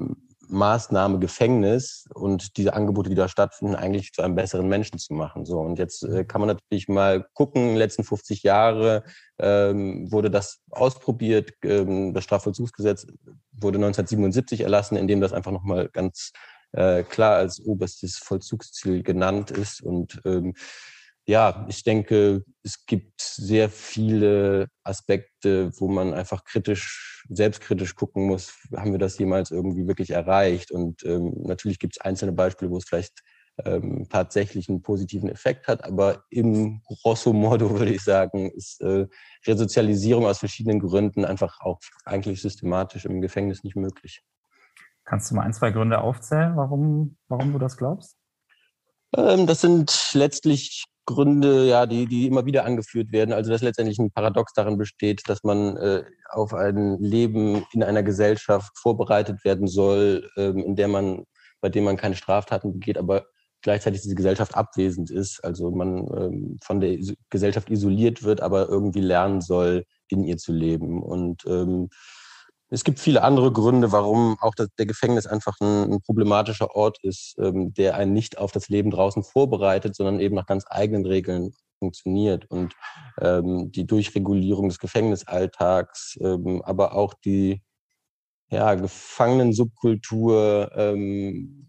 Maßnahme 0.46 1.18
Gefängnis 1.18 2.04
und 2.14 2.56
diese 2.56 2.74
Angebote, 2.74 3.08
die 3.08 3.16
da 3.16 3.26
stattfinden, 3.26 3.74
eigentlich 3.74 4.12
zu 4.12 4.22
einem 4.22 4.36
besseren 4.36 4.68
Menschen 4.68 5.00
zu 5.00 5.12
machen. 5.12 5.44
So 5.44 5.58
und 5.58 5.80
jetzt 5.80 6.04
äh, 6.04 6.24
kann 6.24 6.40
man 6.40 6.46
natürlich 6.46 6.86
mal 6.86 7.26
gucken. 7.34 7.62
In 7.62 7.68
den 7.70 7.76
letzten 7.76 8.04
50 8.04 8.44
Jahre 8.44 9.02
ähm, 9.40 10.12
wurde 10.12 10.30
das 10.30 10.60
ausprobiert. 10.70 11.54
Ähm, 11.64 12.14
das 12.14 12.22
Strafvollzugsgesetz 12.22 13.08
wurde 13.50 13.78
1977 13.78 14.60
erlassen, 14.60 14.96
in 14.96 15.08
dem 15.08 15.20
das 15.20 15.32
einfach 15.32 15.50
nochmal 15.50 15.88
ganz 15.88 16.32
äh, 16.72 17.02
klar 17.02 17.36
als 17.36 17.60
oberstes 17.60 18.18
Vollzugsziel 18.18 19.02
genannt 19.02 19.50
ist 19.50 19.82
und 19.82 20.20
ähm, 20.24 20.54
ja, 21.26 21.64
ich 21.68 21.84
denke, 21.84 22.44
es 22.64 22.86
gibt 22.86 23.20
sehr 23.20 23.70
viele 23.70 24.66
Aspekte, 24.82 25.70
wo 25.78 25.86
man 25.86 26.12
einfach 26.12 26.44
kritisch, 26.44 27.24
selbstkritisch 27.28 27.94
gucken 27.94 28.26
muss, 28.26 28.52
haben 28.76 28.90
wir 28.90 28.98
das 28.98 29.16
jemals 29.18 29.52
irgendwie 29.52 29.86
wirklich 29.86 30.10
erreicht? 30.10 30.72
Und 30.72 31.04
ähm, 31.04 31.34
natürlich 31.44 31.78
gibt 31.78 31.96
es 31.96 32.00
einzelne 32.00 32.32
Beispiele, 32.32 32.72
wo 32.72 32.78
es 32.78 32.84
vielleicht 32.84 33.20
ähm, 33.64 34.08
tatsächlich 34.08 34.68
einen 34.68 34.82
positiven 34.82 35.28
Effekt 35.28 35.68
hat, 35.68 35.84
aber 35.84 36.24
im 36.30 36.82
grosso 36.84 37.32
modo 37.32 37.70
würde 37.78 37.94
ich 37.94 38.02
sagen, 38.02 38.50
ist 38.50 38.80
äh, 38.80 39.06
Resozialisierung 39.46 40.26
aus 40.26 40.38
verschiedenen 40.38 40.80
Gründen 40.80 41.24
einfach 41.24 41.60
auch 41.60 41.78
eigentlich 42.04 42.42
systematisch 42.42 43.04
im 43.04 43.20
Gefängnis 43.20 43.62
nicht 43.62 43.76
möglich. 43.76 44.22
Kannst 45.10 45.28
du 45.28 45.34
mal 45.34 45.42
ein, 45.42 45.52
zwei 45.52 45.72
Gründe 45.72 46.00
aufzählen, 46.02 46.52
warum, 46.54 47.16
warum 47.26 47.52
du 47.52 47.58
das 47.58 47.76
glaubst? 47.76 48.16
Ähm, 49.16 49.48
das 49.48 49.60
sind 49.60 50.12
letztlich 50.14 50.84
Gründe, 51.04 51.66
ja, 51.66 51.84
die, 51.86 52.06
die 52.06 52.28
immer 52.28 52.46
wieder 52.46 52.64
angeführt 52.64 53.10
werden. 53.10 53.32
Also 53.32 53.50
dass 53.50 53.60
letztendlich 53.60 53.98
ein 53.98 54.12
Paradox 54.12 54.52
darin 54.52 54.78
besteht, 54.78 55.28
dass 55.28 55.42
man 55.42 55.76
äh, 55.78 56.04
auf 56.30 56.54
ein 56.54 56.96
Leben 57.00 57.64
in 57.72 57.82
einer 57.82 58.04
Gesellschaft 58.04 58.78
vorbereitet 58.78 59.44
werden 59.44 59.66
soll, 59.66 60.30
ähm, 60.36 60.58
in 60.58 60.76
der 60.76 60.86
man, 60.86 61.24
bei 61.60 61.70
dem 61.70 61.82
man 61.82 61.96
keine 61.96 62.14
Straftaten 62.14 62.74
begeht, 62.74 62.96
aber 62.96 63.26
gleichzeitig 63.62 64.02
diese 64.02 64.14
Gesellschaft 64.14 64.54
abwesend 64.54 65.10
ist. 65.10 65.42
Also 65.42 65.72
man 65.72 66.06
ähm, 66.16 66.58
von 66.62 66.80
der 66.80 66.96
Gesellschaft 67.30 67.68
isoliert 67.68 68.22
wird, 68.22 68.40
aber 68.42 68.68
irgendwie 68.68 69.00
lernen 69.00 69.40
soll, 69.40 69.86
in 70.06 70.22
ihr 70.22 70.36
zu 70.36 70.52
leben. 70.52 71.02
Und 71.02 71.44
ähm, 71.46 71.88
es 72.70 72.84
gibt 72.84 73.00
viele 73.00 73.22
andere 73.22 73.52
Gründe, 73.52 73.90
warum 73.90 74.36
auch 74.40 74.54
das, 74.54 74.68
der 74.78 74.86
Gefängnis 74.86 75.26
einfach 75.26 75.56
ein, 75.60 75.92
ein 75.92 76.00
problematischer 76.00 76.74
Ort 76.76 76.98
ist, 77.02 77.34
ähm, 77.38 77.74
der 77.74 77.96
einen 77.96 78.12
nicht 78.12 78.38
auf 78.38 78.52
das 78.52 78.68
Leben 78.68 78.90
draußen 78.90 79.24
vorbereitet, 79.24 79.96
sondern 79.96 80.20
eben 80.20 80.36
nach 80.36 80.46
ganz 80.46 80.64
eigenen 80.68 81.04
Regeln 81.04 81.52
funktioniert. 81.80 82.48
Und 82.48 82.74
ähm, 83.20 83.72
die 83.72 83.86
Durchregulierung 83.86 84.68
des 84.68 84.78
Gefängnisalltags, 84.78 86.16
ähm, 86.20 86.62
aber 86.62 86.94
auch 86.94 87.14
die 87.14 87.60
ja, 88.50 88.74
Gefangenensubkultur, 88.74 90.70
ähm, 90.74 91.66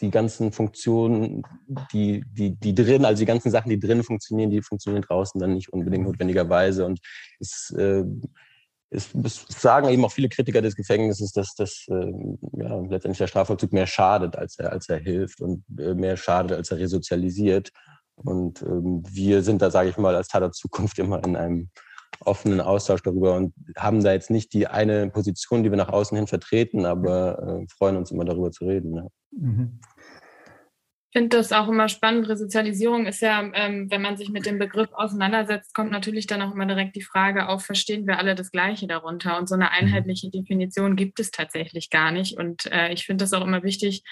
die 0.00 0.10
ganzen 0.10 0.52
Funktionen, 0.52 1.42
die, 1.90 2.22
die, 2.30 2.54
die 2.54 2.74
drin, 2.74 3.06
also 3.06 3.20
die 3.20 3.26
ganzen 3.26 3.50
Sachen, 3.50 3.70
die 3.70 3.78
drin 3.78 4.02
funktionieren, 4.02 4.50
die 4.50 4.60
funktionieren 4.60 5.02
draußen 5.02 5.40
dann 5.40 5.54
nicht 5.54 5.72
unbedingt 5.72 6.04
notwendigerweise. 6.04 6.84
Und 6.84 7.00
es 7.40 7.70
äh, 7.78 8.04
es, 8.90 9.14
es 9.14 9.46
sagen 9.48 9.88
eben 9.88 10.04
auch 10.04 10.12
viele 10.12 10.28
Kritiker 10.28 10.62
des 10.62 10.76
Gefängnisses, 10.76 11.32
dass 11.32 11.54
das 11.54 11.86
äh, 11.88 12.12
ja, 12.56 12.80
letztendlich 12.80 13.18
der 13.18 13.26
Strafvollzug 13.26 13.72
mehr 13.72 13.86
schadet, 13.86 14.36
als 14.36 14.58
er, 14.58 14.72
als 14.72 14.88
er 14.88 14.98
hilft 14.98 15.40
und 15.40 15.64
äh, 15.78 15.94
mehr 15.94 16.16
schadet, 16.16 16.52
als 16.52 16.70
er 16.70 16.78
resozialisiert. 16.78 17.70
Und 18.14 18.62
ähm, 18.62 19.02
wir 19.08 19.42
sind 19.42 19.60
da, 19.60 19.70
sage 19.70 19.90
ich 19.90 19.98
mal, 19.98 20.14
als 20.14 20.28
Tatort 20.28 20.54
Zukunft 20.54 20.98
immer 20.98 21.22
in 21.24 21.36
einem 21.36 21.70
offenen 22.20 22.60
Austausch 22.60 23.02
darüber 23.02 23.34
und 23.34 23.52
haben 23.76 24.02
da 24.02 24.12
jetzt 24.12 24.30
nicht 24.30 24.52
die 24.54 24.66
eine 24.66 25.10
Position, 25.10 25.62
die 25.62 25.70
wir 25.70 25.76
nach 25.76 25.90
außen 25.90 26.16
hin 26.16 26.26
vertreten, 26.26 26.86
aber 26.86 27.60
äh, 27.62 27.66
freuen 27.76 27.96
uns 27.96 28.10
immer 28.10 28.24
darüber 28.24 28.50
zu 28.52 28.64
reden. 28.64 28.94
Ja. 28.94 29.06
Mhm 29.32 29.80
finde 31.16 31.38
das 31.38 31.50
auch 31.50 31.68
immer 31.68 31.88
spannend. 31.88 32.28
Resozialisierung 32.28 33.06
ist 33.06 33.22
ja, 33.22 33.42
ähm, 33.54 33.90
wenn 33.90 34.02
man 34.02 34.18
sich 34.18 34.28
mit 34.28 34.44
dem 34.44 34.58
Begriff 34.58 34.90
auseinandersetzt, 34.92 35.72
kommt 35.72 35.90
natürlich 35.90 36.26
dann 36.26 36.42
auch 36.42 36.52
immer 36.52 36.66
direkt 36.66 36.94
die 36.94 37.00
Frage 37.00 37.48
auf, 37.48 37.64
verstehen 37.64 38.06
wir 38.06 38.18
alle 38.18 38.34
das 38.34 38.50
Gleiche 38.50 38.86
darunter? 38.86 39.38
Und 39.38 39.48
so 39.48 39.54
eine 39.54 39.64
mhm. 39.64 39.70
einheitliche 39.70 40.28
Definition 40.28 40.94
gibt 40.94 41.18
es 41.18 41.30
tatsächlich 41.30 41.88
gar 41.88 42.10
nicht. 42.10 42.36
Und 42.36 42.70
äh, 42.70 42.92
ich 42.92 43.06
finde 43.06 43.24
das 43.24 43.32
auch 43.32 43.46
immer 43.46 43.62
wichtig, 43.62 44.02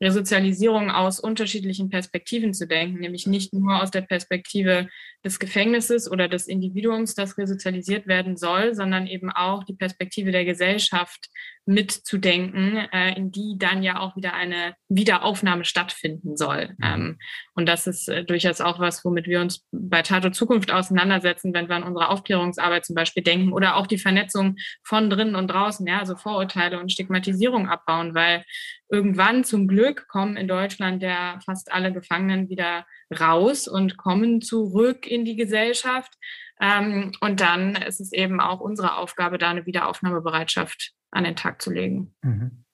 Resozialisierung 0.00 0.90
aus 0.90 1.20
unterschiedlichen 1.20 1.90
Perspektiven 1.90 2.54
zu 2.54 2.66
denken, 2.66 3.00
nämlich 3.00 3.26
nicht 3.26 3.52
nur 3.52 3.82
aus 3.82 3.90
der 3.90 4.02
Perspektive 4.02 4.88
des 5.24 5.38
Gefängnisses 5.38 6.10
oder 6.10 6.28
des 6.28 6.46
Individuums, 6.46 7.14
das 7.14 7.38
resozialisiert 7.38 8.06
werden 8.06 8.36
soll, 8.36 8.74
sondern 8.74 9.06
eben 9.06 9.30
auch 9.30 9.64
die 9.64 9.74
Perspektive 9.74 10.32
der 10.32 10.44
Gesellschaft 10.44 11.30
mitzudenken, 11.66 12.76
äh, 12.92 13.16
in 13.16 13.30
die 13.30 13.56
dann 13.58 13.82
ja 13.82 13.98
auch 13.98 14.16
wieder 14.16 14.34
eine 14.34 14.74
Wiederaufnahme 14.88 15.64
stattfinden 15.64 16.36
soll. 16.36 16.74
Mhm. 16.78 16.84
Ähm, 16.84 17.18
und 17.54 17.66
das 17.66 17.86
ist 17.86 18.08
äh, 18.08 18.22
durchaus 18.24 18.60
auch 18.60 18.80
was, 18.80 19.04
womit 19.04 19.26
wir 19.26 19.40
uns 19.40 19.66
bei 19.72 20.02
Tato 20.02 20.30
Zukunft 20.30 20.70
auseinandersetzen, 20.70 21.54
wenn 21.54 21.68
wir 21.68 21.76
an 21.76 21.82
unsere 21.84 22.10
Aufklärungsarbeit 22.10 22.84
zum 22.84 22.94
Beispiel 22.94 23.22
denken 23.22 23.52
oder 23.52 23.76
auch 23.76 23.86
die 23.86 23.98
Vernetzung 23.98 24.56
von 24.82 25.08
drinnen 25.08 25.36
und 25.36 25.48
draußen, 25.48 25.86
ja, 25.86 26.00
also 26.00 26.16
Vorurteile 26.16 26.78
und 26.78 26.92
Stigmatisierung 26.92 27.68
abbauen, 27.68 28.14
weil 28.14 28.44
irgendwann 28.90 29.44
zum 29.44 29.68
Glück 29.68 30.06
kommen 30.08 30.36
in 30.36 30.48
Deutschland 30.48 31.02
ja 31.02 31.38
fast 31.44 31.72
alle 31.72 31.92
Gefangenen 31.92 32.48
wieder 32.48 32.86
raus 33.18 33.68
und 33.68 33.96
kommen 33.96 34.40
zurück 34.40 35.06
in 35.06 35.24
die 35.24 35.36
Gesellschaft. 35.36 36.12
Ähm, 36.60 37.12
und 37.20 37.40
dann 37.40 37.76
ist 37.76 38.00
es 38.00 38.12
eben 38.12 38.40
auch 38.40 38.60
unsere 38.60 38.96
Aufgabe, 38.96 39.38
da 39.38 39.50
eine 39.50 39.66
Wiederaufnahmebereitschaft 39.66 40.92
an 41.10 41.24
den 41.24 41.36
Tag 41.36 41.62
zu 41.62 41.72
legen. 41.72 42.14
Mhm. 42.22 42.64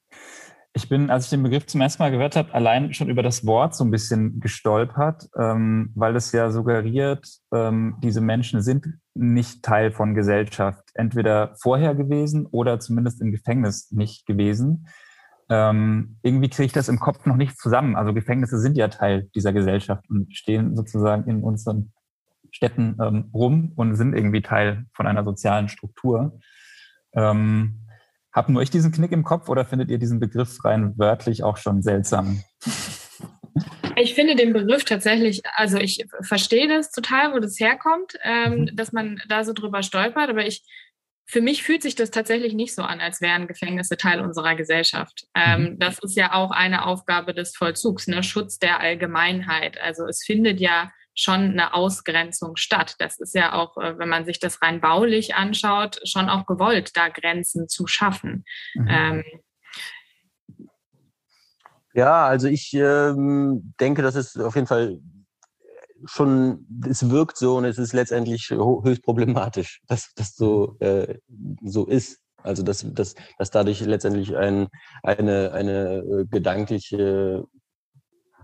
Ich 0.73 0.89
bin, 0.89 1.11
als 1.11 1.25
ich 1.25 1.31
den 1.31 1.43
Begriff 1.43 1.67
zum 1.67 1.81
ersten 1.81 2.01
Mal 2.01 2.13
gehört 2.13 2.37
habe, 2.37 2.55
allein 2.55 2.95
schon 2.95 3.09
über 3.09 3.25
das 3.25 3.45
Wort 3.45 3.75
so 3.75 3.83
ein 3.83 3.91
bisschen 3.91 4.39
gestolpert, 4.39 5.29
ähm, 5.37 5.91
weil 5.97 6.15
es 6.15 6.31
ja 6.31 6.51
suggeriert, 6.51 7.27
ähm, 7.53 7.99
diese 8.05 8.21
Menschen 8.21 8.63
sind 8.63 8.87
nicht 9.15 9.65
Teil 9.65 9.91
von 9.91 10.15
Gesellschaft, 10.15 10.85
entweder 10.95 11.57
vorher 11.61 11.97
gewesen 11.97 12.47
oder 12.47 12.79
zumindest 12.79 13.21
im 13.21 13.33
Gefängnis 13.33 13.91
nicht 13.91 14.27
gewesen 14.27 14.87
ähm, 15.51 16.17
irgendwie 16.23 16.49
kriege 16.49 16.67
ich 16.67 16.73
das 16.73 16.89
im 16.89 17.01
Kopf 17.01 17.27
noch 17.27 17.37
nicht 17.37 17.59
zusammen. 17.59 17.97
Also 17.97 18.15
Gefängnisse 18.15 18.59
sind 18.59 18.77
ja 18.77 18.89
Teil 18.89 19.29
dieser 19.35 19.53
Gesellschaft 19.53 20.09
und 20.09 20.35
stehen 20.35 20.77
sozusagen 20.77 21.29
in 21.29 21.43
unseren 21.43 21.93
Städten 22.53 22.97
ähm, 23.01 23.31
rum 23.35 23.73
und 23.77 23.97
sind 23.97 24.15
irgendwie 24.15 24.43
Teil 24.43 24.87
von 24.95 25.07
einer 25.07 25.25
sozialen 25.25 25.69
Struktur. 25.69 26.39
Ähm, 27.15 27.81
Habt 28.33 28.49
nur 28.49 28.63
ich 28.63 28.71
diesen 28.71 28.93
Knick 28.93 29.11
im 29.11 29.25
Kopf 29.25 29.49
oder 29.49 29.65
findet 29.65 29.91
ihr 29.91 29.99
diesen 29.99 30.21
Begriff 30.21 30.65
rein 30.65 30.95
wörtlich 30.97 31.43
auch 31.43 31.57
schon 31.57 31.83
seltsam? 31.83 32.45
Ich 33.97 34.15
finde 34.15 34.37
den 34.37 34.53
Begriff 34.53 34.85
tatsächlich, 34.85 35.43
also 35.57 35.79
ich 35.79 36.07
verstehe 36.23 36.69
das 36.69 36.93
total, 36.93 37.35
wo 37.35 37.41
das 37.41 37.59
herkommt, 37.59 38.15
ähm, 38.23 38.61
mhm. 38.61 38.77
dass 38.77 38.93
man 38.93 39.21
da 39.29 39.43
so 39.43 39.53
drüber 39.53 39.83
stolpert, 39.83 40.31
aber 40.31 40.47
ich 40.47 40.63
für 41.31 41.41
mich 41.41 41.63
fühlt 41.63 41.83
sich 41.83 41.95
das 41.95 42.11
tatsächlich 42.11 42.55
nicht 42.55 42.75
so 42.75 42.83
an, 42.83 43.01
als 43.01 43.21
wären 43.21 43.47
Gefängnisse 43.47 43.97
Teil 43.97 44.21
unserer 44.21 44.57
Gesellschaft. 44.57 45.27
Ähm, 45.35 45.63
mhm. 45.63 45.79
das 45.79 46.01
ist 46.01 46.17
ja 46.17 46.33
auch 46.35 46.51
eine 46.51 46.87
Aufgabe 46.87 47.35
des 47.35 47.57
Vollzugs, 47.57 48.09
ne? 48.09 48.23
Schutz 48.25 48.59
der 48.59 48.81
Allgemeinheit. 48.81 49.81
Also 49.81 50.07
es 50.07 50.25
findet 50.25 50.59
ja 50.59 50.91
schon 51.15 51.51
eine 51.53 51.75
Ausgrenzung 51.75 52.57
statt. 52.57 52.97
Das 52.99 53.21
ist 53.21 53.35
ja 53.35 53.53
auch, 53.53 53.77
äh, 53.77 53.97
wenn 53.99 54.09
man 54.09 54.25
sich 54.25 54.41
das 54.41 54.61
rein 54.61 54.81
baulich 54.81 55.37
anschaut, 55.37 56.01
schon 56.05 56.29
auch 56.29 56.47
gewollt, 56.47 56.97
da 56.97 57.09
Grenzen 57.09 57.69
zu 57.69 57.87
schaffen. 57.87 58.45
Mhm. 58.75 58.89
Ähm, 58.91 59.25
ja, 61.95 62.27
also 62.27 62.49
ich 62.49 62.73
ähm, 62.75 63.75
denke, 63.81 64.03
das 64.03 64.17
ist 64.17 64.37
auf 64.39 64.55
jeden 64.57 64.67
Fall 64.67 64.99
schon, 66.05 66.67
es 66.89 67.11
wirkt 67.11 67.37
so 67.37 67.57
und 67.57 67.65
es 67.65 67.79
ist 67.79 67.93
letztendlich 67.93 68.51
höchst 68.51 69.03
problematisch, 69.03 69.81
dass 69.87 70.13
das 70.15 70.35
so, 70.35 70.77
äh, 70.81 71.19
so 71.63 71.87
ist. 71.87 72.19
Also 72.43 72.63
dass, 72.63 72.87
dass, 72.95 73.15
dass 73.39 73.51
dadurch 73.51 73.81
letztendlich 73.81 74.35
ein, 74.35 74.69
eine, 75.03 75.53
eine 75.53 75.97
äh, 75.99 76.25
gedankliche 76.25 77.45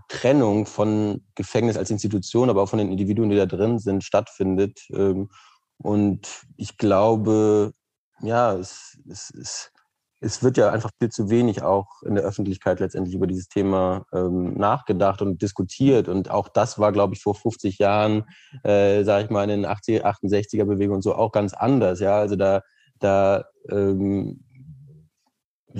Trennung 0.07 0.65
von 0.65 1.25
Gefängnis 1.35 1.77
als 1.77 1.91
Institution, 1.91 2.49
aber 2.49 2.61
auch 2.61 2.69
von 2.69 2.79
den 2.79 2.91
Individuen, 2.91 3.29
die 3.29 3.35
da 3.35 3.45
drin 3.45 3.79
sind, 3.79 4.03
stattfindet. 4.03 4.79
Ähm, 4.91 5.29
und 5.77 6.45
ich 6.55 6.77
glaube, 6.77 7.73
ja, 8.21 8.53
es, 8.55 8.97
es, 9.09 9.31
es, 9.31 9.71
es 10.19 10.41
wird 10.41 10.57
ja 10.57 10.71
einfach 10.71 10.89
viel 10.99 11.09
zu 11.09 11.29
wenig 11.29 11.61
auch 11.61 12.01
in 12.03 12.15
der 12.15 12.23
Öffentlichkeit 12.23 12.79
letztendlich 12.79 13.15
über 13.15 13.27
dieses 13.27 13.47
Thema 13.47 14.05
ähm, 14.13 14.55
nachgedacht 14.55 15.21
und 15.21 15.41
diskutiert. 15.41 16.07
Und 16.07 16.31
auch 16.31 16.47
das 16.49 16.79
war, 16.79 16.91
glaube 16.91 17.13
ich, 17.13 17.21
vor 17.21 17.35
50 17.35 17.77
Jahren, 17.77 18.25
äh, 18.63 19.03
sage 19.03 19.25
ich 19.25 19.29
mal, 19.29 19.43
in 19.43 19.61
den 19.61 19.65
80er, 19.67 20.03
68er 20.03 20.65
Bewegungen 20.65 20.97
und 20.97 21.01
so 21.03 21.13
auch 21.13 21.31
ganz 21.31 21.53
anders. 21.53 21.99
Ja, 21.99 22.17
also 22.17 22.35
da, 22.35 22.61
da 22.99 23.45
ähm, 23.69 24.43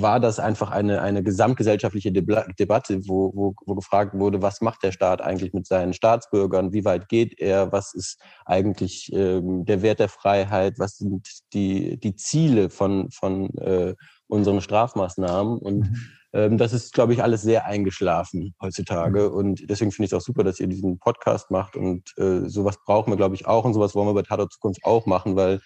war 0.01 0.20
das 0.20 0.39
einfach 0.39 0.72
eine, 0.72 1.01
eine 1.01 1.24
gesamtgesellschaftliche 1.24 2.12
Debatte, 2.12 3.00
wo, 3.08 3.32
wo, 3.34 3.53
wo 3.65 3.75
gefragt 3.75 4.13
wurde, 4.13 4.41
was 4.41 4.62
macht 4.62 4.84
der 4.84 4.91
Staat 4.91 5.22
eigentlich 5.22 5.53
mit 5.53 5.65
seinen 5.65 5.94
Staatsbürgern, 5.94 6.74
wie 6.74 6.86
weit 6.86 7.10
geht 7.10 7.39
er, 7.39 7.72
was 7.72 7.94
ist 7.94 8.22
eigentlich 8.46 9.12
ähm, 9.13 9.65
der 9.65 9.82
Wert 9.82 10.00
der 10.00 10.10
Freiheit, 10.10 10.75
was 10.77 10.98
sind 10.98 11.27
die, 11.53 11.98
die 12.00 12.15
Ziele 12.15 12.70
von, 12.70 13.10
von 13.12 13.50
äh, 13.58 13.96
unseren 14.27 14.62
Strafmaßnahmen. 14.62 15.57
Und 15.57 15.79
mhm. 15.79 15.98
ähm, 16.34 16.57
das 16.57 16.74
ist, 16.74 16.93
glaube 16.93 17.13
ich, 17.13 17.24
alles 17.24 17.41
sehr 17.41 17.65
eingeschlafen 17.65 18.55
heutzutage. 18.62 19.29
Mhm. 19.29 19.36
Und 19.36 19.69
deswegen 19.69 19.91
finde 19.91 20.05
ich 20.05 20.12
es 20.12 20.17
auch 20.17 20.25
super, 20.25 20.43
dass 20.43 20.60
ihr 20.60 20.67
diesen 20.67 21.00
Podcast 21.00 21.51
macht. 21.51 21.75
Und 21.75 22.13
äh, 22.17 22.48
sowas 22.48 22.77
brauchen 22.86 23.12
wir, 23.12 23.17
glaube 23.17 23.36
ich, 23.36 23.48
auch. 23.48 23.65
Und 23.65 23.74
sowas 23.74 23.96
wollen 23.96 24.07
wir 24.07 24.13
bei 24.13 24.24
Tatort 24.24 24.51
Zukunft 24.51 24.84
auch 24.84 25.05
machen, 25.05 25.36
weil 25.36 25.62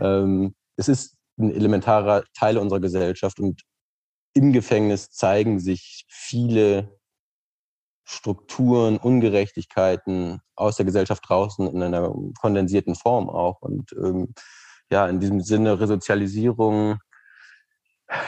ähm, 0.00 0.54
es 0.76 0.88
ist 0.88 1.16
ein 1.38 1.50
elementarer 1.50 2.24
Teil 2.34 2.58
unserer 2.58 2.80
Gesellschaft. 2.80 3.40
Und 3.40 3.62
im 4.34 4.52
Gefängnis 4.52 5.10
zeigen 5.10 5.60
sich 5.60 6.04
viele 6.08 6.98
Strukturen, 8.04 8.96
Ungerechtigkeiten 8.98 10.40
aus 10.56 10.76
der 10.76 10.86
Gesellschaft 10.86 11.22
draußen 11.26 11.66
in 11.68 11.82
einer 11.82 12.12
kondensierten 12.40 12.94
Form 12.94 13.30
auch. 13.30 13.60
Und 13.60 13.92
ähm, 13.92 14.34
ja, 14.90 15.06
in 15.06 15.20
diesem 15.20 15.40
Sinne 15.40 15.80
Resozialisierung, 15.80 16.98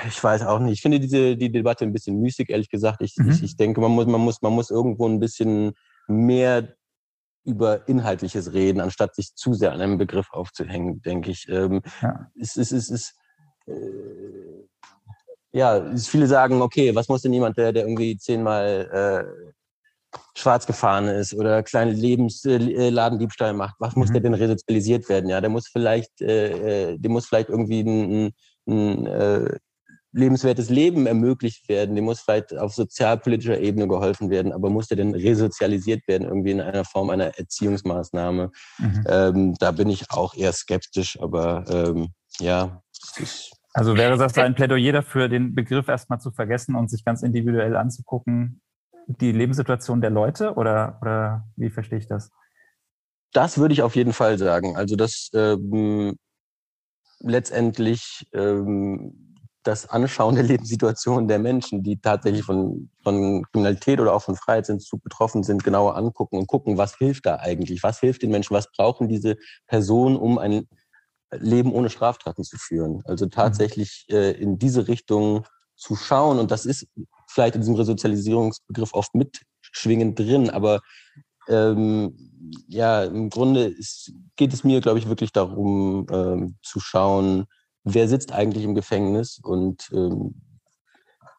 ich 0.07 0.23
weiß 0.23 0.43
auch 0.43 0.59
nicht. 0.59 0.75
Ich 0.75 0.83
finde 0.83 1.01
diese 1.01 1.37
die 1.37 1.51
Debatte 1.51 1.85
ein 1.85 1.93
bisschen 1.93 2.21
müßig, 2.21 2.51
ehrlich 2.51 2.69
gesagt. 2.69 3.01
Ich, 3.03 3.17
mhm. 3.17 3.31
ich, 3.31 3.43
ich 3.43 3.57
denke, 3.57 3.81
man 3.81 3.91
muss, 3.91 4.07
man, 4.07 4.21
muss, 4.21 4.43
man 4.43 4.53
muss 4.53 4.71
irgendwo 4.71 5.09
ein 5.09 5.21
bisschen 5.21 5.73
mehr 6.07 6.75
über 7.45 7.87
Inhaltliches 7.89 8.53
reden, 8.55 8.81
anstatt 8.81 9.15
sich 9.15 9.35
zu 9.35 9.53
sehr 9.55 9.73
an 9.73 9.81
einem 9.81 9.99
Begriff 9.99 10.29
aufzuhängen, 10.33 11.03
denke 11.03 11.31
ich. 11.31 11.49
Ähm, 11.49 11.83
ja. 12.01 12.31
Es 12.41 12.57
ist, 12.57 12.73
es 12.73 12.89
ist, 12.89 13.15
äh, 13.67 14.67
ja, 15.53 15.95
viele 15.97 16.27
sagen, 16.27 16.63
okay, 16.63 16.95
was 16.95 17.09
muss 17.09 17.23
denn 17.23 17.33
jemand, 17.33 17.59
der, 17.59 17.73
der 17.73 17.85
irgendwie 17.85 18.17
zehnmal 18.17 19.29
äh, 19.31 20.19
schwarz 20.35 20.67
gefahren 20.67 21.07
ist 21.09 21.35
oder 21.35 21.63
kleine 21.63 21.93
Lebensladendiebstahl 21.93 23.51
äh, 23.51 23.55
macht, 23.55 23.77
was 23.79 23.95
muss 23.95 24.11
der 24.11 24.21
mhm. 24.21 24.25
denn 24.25 24.35
resozialisiert 24.35 25.09
werden? 25.09 25.29
Ja, 25.29 25.41
der 25.41 25.51
muss 25.51 25.69
vielleicht, 25.69 26.21
äh, 26.23 26.93
äh, 26.93 26.99
dem 26.99 27.13
muss 27.13 27.27
vielleicht 27.27 27.51
irgendwie 27.51 27.81
ein, 27.81 28.27
ein, 28.27 28.35
ein 28.67 29.07
äh, 29.07 29.59
lebenswertes 30.15 30.71
Leben 30.71 31.07
ermöglicht 31.07 31.69
werden, 31.69 31.97
dem 31.97 32.05
muss 32.05 32.21
vielleicht 32.21 32.57
auf 32.57 32.73
sozialpolitischer 32.73 33.59
Ebene 33.59 33.89
geholfen 33.89 34.31
werden, 34.31 34.53
aber 34.53 34.71
muss 34.71 34.89
der 34.89 34.97
denn 34.97 35.15
resozialisiert 35.15 36.07
werden, 36.07 36.29
irgendwie 36.29 36.53
in 36.53 36.61
einer 36.61 36.85
Form 36.85 37.11
einer 37.11 37.37
Erziehungsmaßnahme? 37.37 38.51
Mhm. 38.79 39.05
Ähm, 39.09 39.55
da 39.59 39.73
bin 39.73 39.91
ich 39.91 40.11
auch 40.11 40.35
eher 40.35 40.53
skeptisch, 40.53 41.21
aber 41.21 41.65
ähm, 41.69 42.09
ja, 42.39 42.81
also 43.73 43.97
wäre 43.97 44.17
das 44.17 44.39
ein 44.39 44.55
Plädoyer 44.55 44.93
dafür, 44.93 45.29
den 45.29 45.55
Begriff 45.55 45.89
erstmal 45.89 46.21
zu 46.21 46.31
vergessen 46.31 46.77
und 46.77 46.89
sich 46.89 47.05
ganz 47.05 47.23
individuell 47.23 47.77
anzugucken, 47.77 48.63
die 49.07 49.33
Lebenssituation 49.33 50.01
der 50.01 50.11
Leute 50.11 50.55
oder, 50.55 50.99
oder 51.03 51.45
wie 51.57 51.71
verstehe 51.71 51.99
ich 51.99 52.07
das? 52.07 52.31
Das 53.33 53.59
würde 53.59 53.75
ich 53.75 53.83
auf 53.83 53.97
jeden 53.97 54.13
Fall 54.13 54.39
sagen. 54.39 54.77
Also 54.77 54.95
dass 54.95 55.29
ähm, 55.35 56.17
letztendlich 57.19 58.29
ähm, 58.33 59.34
das 59.65 59.89
Anschauen 59.89 60.35
der 60.35 60.45
Lebenssituation 60.45 61.29
der 61.29 61.39
Menschen, 61.39 61.83
die 61.83 62.01
tatsächlich 62.01 62.45
von, 62.45 62.91
von 63.03 63.45
Kriminalität 63.51 64.01
oder 64.01 64.15
auch 64.15 64.23
von 64.23 64.37
Freiheitsentzug 64.37 65.03
betroffen 65.03 65.43
sind, 65.43 65.65
genauer 65.65 65.97
angucken 65.97 66.39
und 66.39 66.47
gucken, 66.47 66.79
was 66.79 66.97
hilft 66.97 67.27
da 67.27 67.37
eigentlich? 67.37 67.83
Was 67.83 68.01
hilft 68.01 68.23
den 68.23 68.31
Menschen? 68.31 68.55
Was 68.55 68.71
brauchen 68.71 69.09
diese 69.09 69.37
Personen, 69.67 70.17
um 70.17 70.39
ein 70.39 70.67
Leben 71.41 71.73
ohne 71.73 71.91
Straftaten 71.91 72.45
zu 72.45 72.57
führen. 72.59 73.03
Also 73.07 73.27
tatsächlich 73.27 74.07
äh, 74.09 74.33
in 74.33 74.59
diese 74.59 74.89
Richtung 74.89 75.47
zu 75.77 75.97
schauen. 75.97 76.39
Und 76.39 76.51
das 76.51 76.67
ist 76.67 76.87
vielleicht 77.29 77.55
in 77.55 77.61
diesem 77.61 77.75
Resozialisierungsbegriff 77.75 78.95
oft 78.95 79.15
mitschwingend 79.15 80.19
drin, 80.19 80.51
aber 80.51 80.81
ähm, 81.49 82.17
ja, 82.69 83.05
im 83.05 83.29
Grunde 83.29 83.65
ist, 83.65 84.13
geht 84.37 84.53
es 84.53 84.65
mir, 84.65 84.81
glaube 84.81 84.99
ich, 84.99 85.09
wirklich 85.09 85.33
darum, 85.33 86.07
ähm, 86.11 86.57
zu 86.63 86.81
schauen, 86.81 87.47
wer 87.85 88.09
sitzt 88.09 88.33
eigentlich 88.33 88.65
im 88.65 88.75
Gefängnis 88.75 89.39
und 89.43 89.91
ähm, 89.93 90.35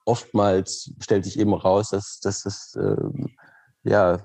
oftmals 0.05 0.91
stellt 0.99 1.25
sich 1.25 1.39
eben 1.39 1.53
raus, 1.53 1.89
dass, 1.89 2.19
dass 2.19 2.43
das 2.43 2.77
ähm, 2.79 3.35
ja 3.83 4.21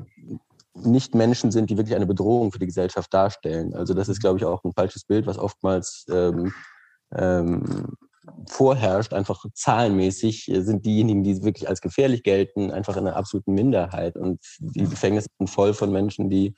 nicht 0.74 1.14
Menschen 1.14 1.50
sind, 1.50 1.70
die 1.70 1.76
wirklich 1.76 1.96
eine 1.96 2.06
Bedrohung 2.06 2.52
für 2.52 2.58
die 2.58 2.66
Gesellschaft 2.66 3.12
darstellen. 3.12 3.74
Also 3.74 3.94
das 3.94 4.08
ist, 4.08 4.18
mhm. 4.18 4.20
glaube 4.20 4.38
ich, 4.38 4.44
auch 4.44 4.62
ein 4.64 4.72
falsches 4.72 5.04
Bild, 5.04 5.26
was 5.26 5.38
oftmals 5.38 6.06
ähm, 6.10 6.52
ähm, 7.14 7.96
vorherrscht. 8.46 9.12
Einfach 9.12 9.44
zahlenmäßig 9.54 10.50
sind 10.52 10.84
diejenigen, 10.86 11.24
die 11.24 11.42
wirklich 11.42 11.68
als 11.68 11.80
gefährlich 11.80 12.22
gelten, 12.22 12.70
einfach 12.70 12.96
in 12.96 13.06
einer 13.06 13.16
absoluten 13.16 13.54
Minderheit. 13.54 14.16
Und 14.16 14.40
die 14.58 14.82
mhm. 14.82 14.90
Gefängnisse 14.90 15.28
sind 15.38 15.50
voll 15.50 15.74
von 15.74 15.90
Menschen, 15.90 16.30
die 16.30 16.54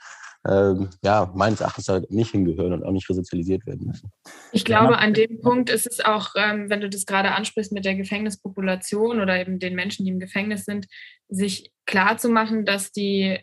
ähm, 0.48 0.90
ja, 1.04 1.30
meines 1.34 1.60
Erachtens 1.60 1.88
halt 1.88 2.10
nicht 2.10 2.32
hingehören 2.32 2.72
und 2.72 2.84
auch 2.84 2.90
nicht 2.90 3.08
resozialisiert 3.08 3.64
werden 3.66 3.86
müssen. 3.86 4.10
Ich 4.52 4.64
glaube, 4.64 4.98
an 4.98 5.14
dem 5.14 5.40
Punkt 5.40 5.70
ist 5.70 5.86
es 5.86 6.00
auch, 6.00 6.30
ähm, 6.36 6.68
wenn 6.68 6.80
du 6.80 6.88
das 6.88 7.06
gerade 7.06 7.32
ansprichst 7.32 7.72
mit 7.72 7.84
der 7.84 7.94
Gefängnispopulation 7.94 9.20
oder 9.20 9.40
eben 9.40 9.58
den 9.58 9.74
Menschen, 9.74 10.04
die 10.04 10.10
im 10.10 10.18
Gefängnis 10.18 10.64
sind, 10.64 10.86
sich 11.28 11.70
klar 11.86 12.18
zu 12.18 12.28
machen, 12.28 12.64
dass 12.64 12.90
die 12.90 13.38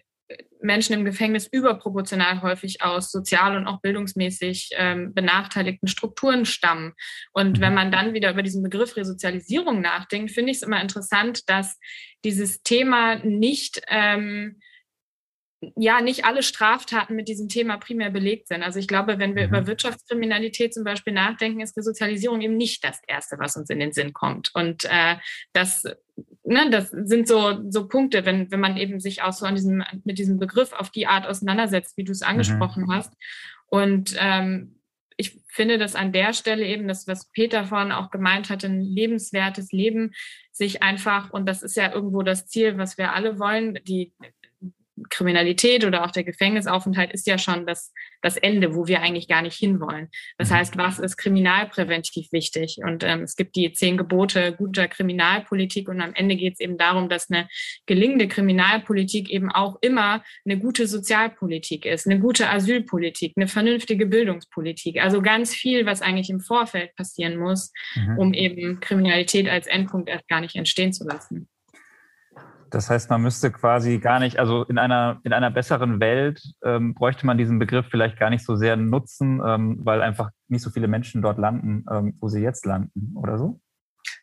Menschen 0.61 0.93
im 0.93 1.05
Gefängnis 1.05 1.47
überproportional 1.47 2.41
häufig 2.41 2.81
aus 2.81 3.11
sozial 3.11 3.55
und 3.55 3.65
auch 3.65 3.81
bildungsmäßig 3.81 4.71
ähm, 4.73 5.13
benachteiligten 5.13 5.87
Strukturen 5.87 6.45
stammen. 6.45 6.93
Und 7.31 7.57
mhm. 7.57 7.61
wenn 7.61 7.73
man 7.73 7.91
dann 7.91 8.13
wieder 8.13 8.31
über 8.31 8.43
diesen 8.43 8.61
Begriff 8.61 8.95
Resozialisierung 8.95 9.81
nachdenkt, 9.81 10.31
finde 10.31 10.51
ich 10.51 10.57
es 10.57 10.63
immer 10.63 10.81
interessant, 10.81 11.49
dass 11.49 11.79
dieses 12.25 12.61
Thema 12.61 13.15
nicht 13.23 13.81
ähm, 13.87 14.59
ja 15.75 16.01
nicht 16.01 16.25
alle 16.25 16.41
Straftaten 16.41 17.15
mit 17.15 17.27
diesem 17.27 17.49
Thema 17.49 17.77
primär 17.77 18.09
belegt 18.09 18.47
sind. 18.47 18.63
Also 18.63 18.79
ich 18.79 18.87
glaube, 18.87 19.19
wenn 19.19 19.35
wir 19.35 19.47
mhm. 19.47 19.49
über 19.49 19.67
Wirtschaftskriminalität 19.67 20.73
zum 20.73 20.83
Beispiel 20.83 21.13
nachdenken, 21.13 21.59
ist 21.59 21.77
Resozialisierung 21.77 22.41
eben 22.41 22.55
nicht 22.55 22.83
das 22.83 23.01
Erste, 23.07 23.37
was 23.39 23.57
uns 23.57 23.69
in 23.69 23.79
den 23.79 23.91
Sinn 23.91 24.13
kommt. 24.13 24.51
Und 24.53 24.85
äh, 24.85 25.17
das, 25.51 25.83
ne, 26.43 26.69
das 26.69 26.89
sind 26.91 27.27
so, 27.27 27.59
so 27.69 27.87
Punkte, 27.87 28.25
wenn, 28.25 28.49
wenn 28.51 28.59
man 28.59 28.77
eben 28.77 28.99
sich 28.99 29.21
auch 29.21 29.33
so 29.33 29.45
an 29.45 29.55
diesem, 29.55 29.83
mit 30.05 30.17
diesem 30.17 30.39
Begriff 30.39 30.71
auf 30.71 30.91
die 30.91 31.07
Art 31.07 31.27
auseinandersetzt, 31.27 31.97
wie 31.97 32.05
du 32.05 32.13
es 32.13 32.21
mhm. 32.21 32.27
angesprochen 32.27 32.83
mhm. 32.83 32.93
hast. 32.93 33.13
Und 33.67 34.15
ähm, 34.17 34.79
ich 35.17 35.37
finde, 35.49 35.77
dass 35.77 35.95
an 35.95 36.13
der 36.13 36.31
Stelle 36.31 36.65
eben 36.65 36.87
das, 36.87 37.05
was 37.05 37.29
Peter 37.31 37.65
vorhin 37.65 37.91
auch 37.91 38.09
gemeint 38.09 38.49
hat, 38.49 38.63
ein 38.63 38.79
lebenswertes 38.79 39.73
Leben 39.73 40.13
sich 40.53 40.81
einfach, 40.81 41.31
und 41.31 41.45
das 41.45 41.61
ist 41.61 41.75
ja 41.75 41.93
irgendwo 41.93 42.21
das 42.21 42.47
Ziel, 42.47 42.77
was 42.77 42.97
wir 42.97 43.13
alle 43.13 43.37
wollen, 43.37 43.77
die 43.83 44.13
Kriminalität 45.09 45.85
oder 45.85 46.05
auch 46.05 46.11
der 46.11 46.23
Gefängnisaufenthalt 46.23 47.11
ist 47.11 47.27
ja 47.27 47.37
schon 47.37 47.65
das, 47.65 47.93
das 48.21 48.37
Ende, 48.37 48.75
wo 48.75 48.87
wir 48.87 49.01
eigentlich 49.01 49.27
gar 49.27 49.41
nicht 49.41 49.57
hinwollen. 49.57 50.09
Das 50.37 50.49
mhm. 50.49 50.55
heißt, 50.55 50.77
was 50.77 50.99
ist 50.99 51.17
kriminalpräventiv 51.17 52.31
wichtig? 52.31 52.79
Und 52.83 53.03
ähm, 53.03 53.23
es 53.23 53.35
gibt 53.35 53.55
die 53.55 53.71
zehn 53.71 53.97
Gebote 53.97 54.53
guter 54.53 54.87
Kriminalpolitik 54.87 55.89
und 55.89 56.01
am 56.01 56.13
Ende 56.13 56.35
geht 56.35 56.53
es 56.53 56.59
eben 56.59 56.77
darum, 56.77 57.09
dass 57.09 57.29
eine 57.29 57.47
gelingende 57.85 58.27
Kriminalpolitik 58.27 59.29
eben 59.29 59.51
auch 59.51 59.77
immer 59.81 60.23
eine 60.45 60.57
gute 60.57 60.87
Sozialpolitik 60.87 61.85
ist, 61.85 62.07
eine 62.07 62.19
gute 62.19 62.49
Asylpolitik, 62.49 63.33
eine 63.35 63.47
vernünftige 63.47 64.05
Bildungspolitik. 64.05 65.01
Also 65.01 65.21
ganz 65.21 65.53
viel, 65.53 65.85
was 65.85 66.01
eigentlich 66.01 66.29
im 66.29 66.39
Vorfeld 66.39 66.95
passieren 66.95 67.37
muss, 67.37 67.71
mhm. 67.95 68.17
um 68.17 68.33
eben 68.33 68.79
Kriminalität 68.79 69.47
als 69.49 69.67
Endpunkt 69.67 70.09
erst 70.09 70.27
gar 70.27 70.41
nicht 70.41 70.55
entstehen 70.55 70.93
zu 70.93 71.05
lassen. 71.05 71.47
Das 72.71 72.89
heißt, 72.89 73.09
man 73.09 73.21
müsste 73.21 73.51
quasi 73.51 73.99
gar 73.99 74.19
nicht, 74.19 74.39
also 74.39 74.63
in 74.63 74.77
einer, 74.77 75.19
in 75.23 75.33
einer 75.33 75.51
besseren 75.51 75.99
Welt 75.99 76.41
ähm, 76.63 76.93
bräuchte 76.93 77.25
man 77.25 77.37
diesen 77.37 77.59
Begriff 77.59 77.87
vielleicht 77.89 78.17
gar 78.17 78.29
nicht 78.29 78.45
so 78.45 78.55
sehr 78.55 78.75
nutzen, 78.75 79.41
ähm, 79.45 79.79
weil 79.83 80.01
einfach 80.01 80.29
nicht 80.47 80.61
so 80.61 80.69
viele 80.69 80.87
Menschen 80.87 81.21
dort 81.21 81.37
landen, 81.37 81.85
ähm, 81.91 82.15
wo 82.19 82.27
sie 82.27 82.41
jetzt 82.41 82.65
landen, 82.65 83.13
oder 83.15 83.37
so? 83.37 83.59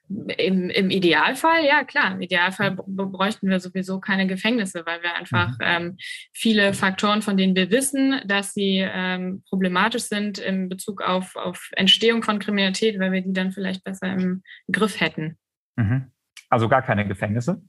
Im, 0.09 0.70
Im 0.70 0.90
Idealfall, 0.90 1.64
ja 1.64 1.82
klar. 1.82 2.12
Im 2.12 2.20
Idealfall 2.20 2.76
bräuchten 2.76 3.48
wir 3.48 3.59
sowieso 3.59 3.98
keine 3.98 4.28
Gefängnisse, 4.28 4.85
weil 4.87 5.02
wir 5.02 5.14
einfach 5.16 5.50
mhm. 5.59 5.64
ähm, 5.64 5.96
viele 6.32 6.74
Faktoren, 6.74 7.22
von 7.22 7.37
denen 7.37 7.56
wir 7.56 7.70
wissen, 7.72 8.20
dass 8.24 8.54
sie 8.54 8.78
ähm, 8.88 9.42
problematisch 9.48 10.04
sind 10.04 10.38
in 10.38 10.68
Bezug 10.68 11.02
auf, 11.02 11.35
auf 11.35 11.70
Entstehung 11.72 12.22
von 12.22 12.38
Kriminalität, 12.38 13.00
weil 13.00 13.11
wir 13.11 13.22
die 13.22 13.32
dann 13.32 13.50
vielleicht 13.50 13.82
besser 13.82 14.12
im 14.12 14.42
Griff 14.70 15.00
hätten. 15.00 15.38
Mhm. 15.74 16.12
Also 16.48 16.68
gar 16.68 16.82
keine 16.82 17.06
Gefängnisse? 17.09 17.61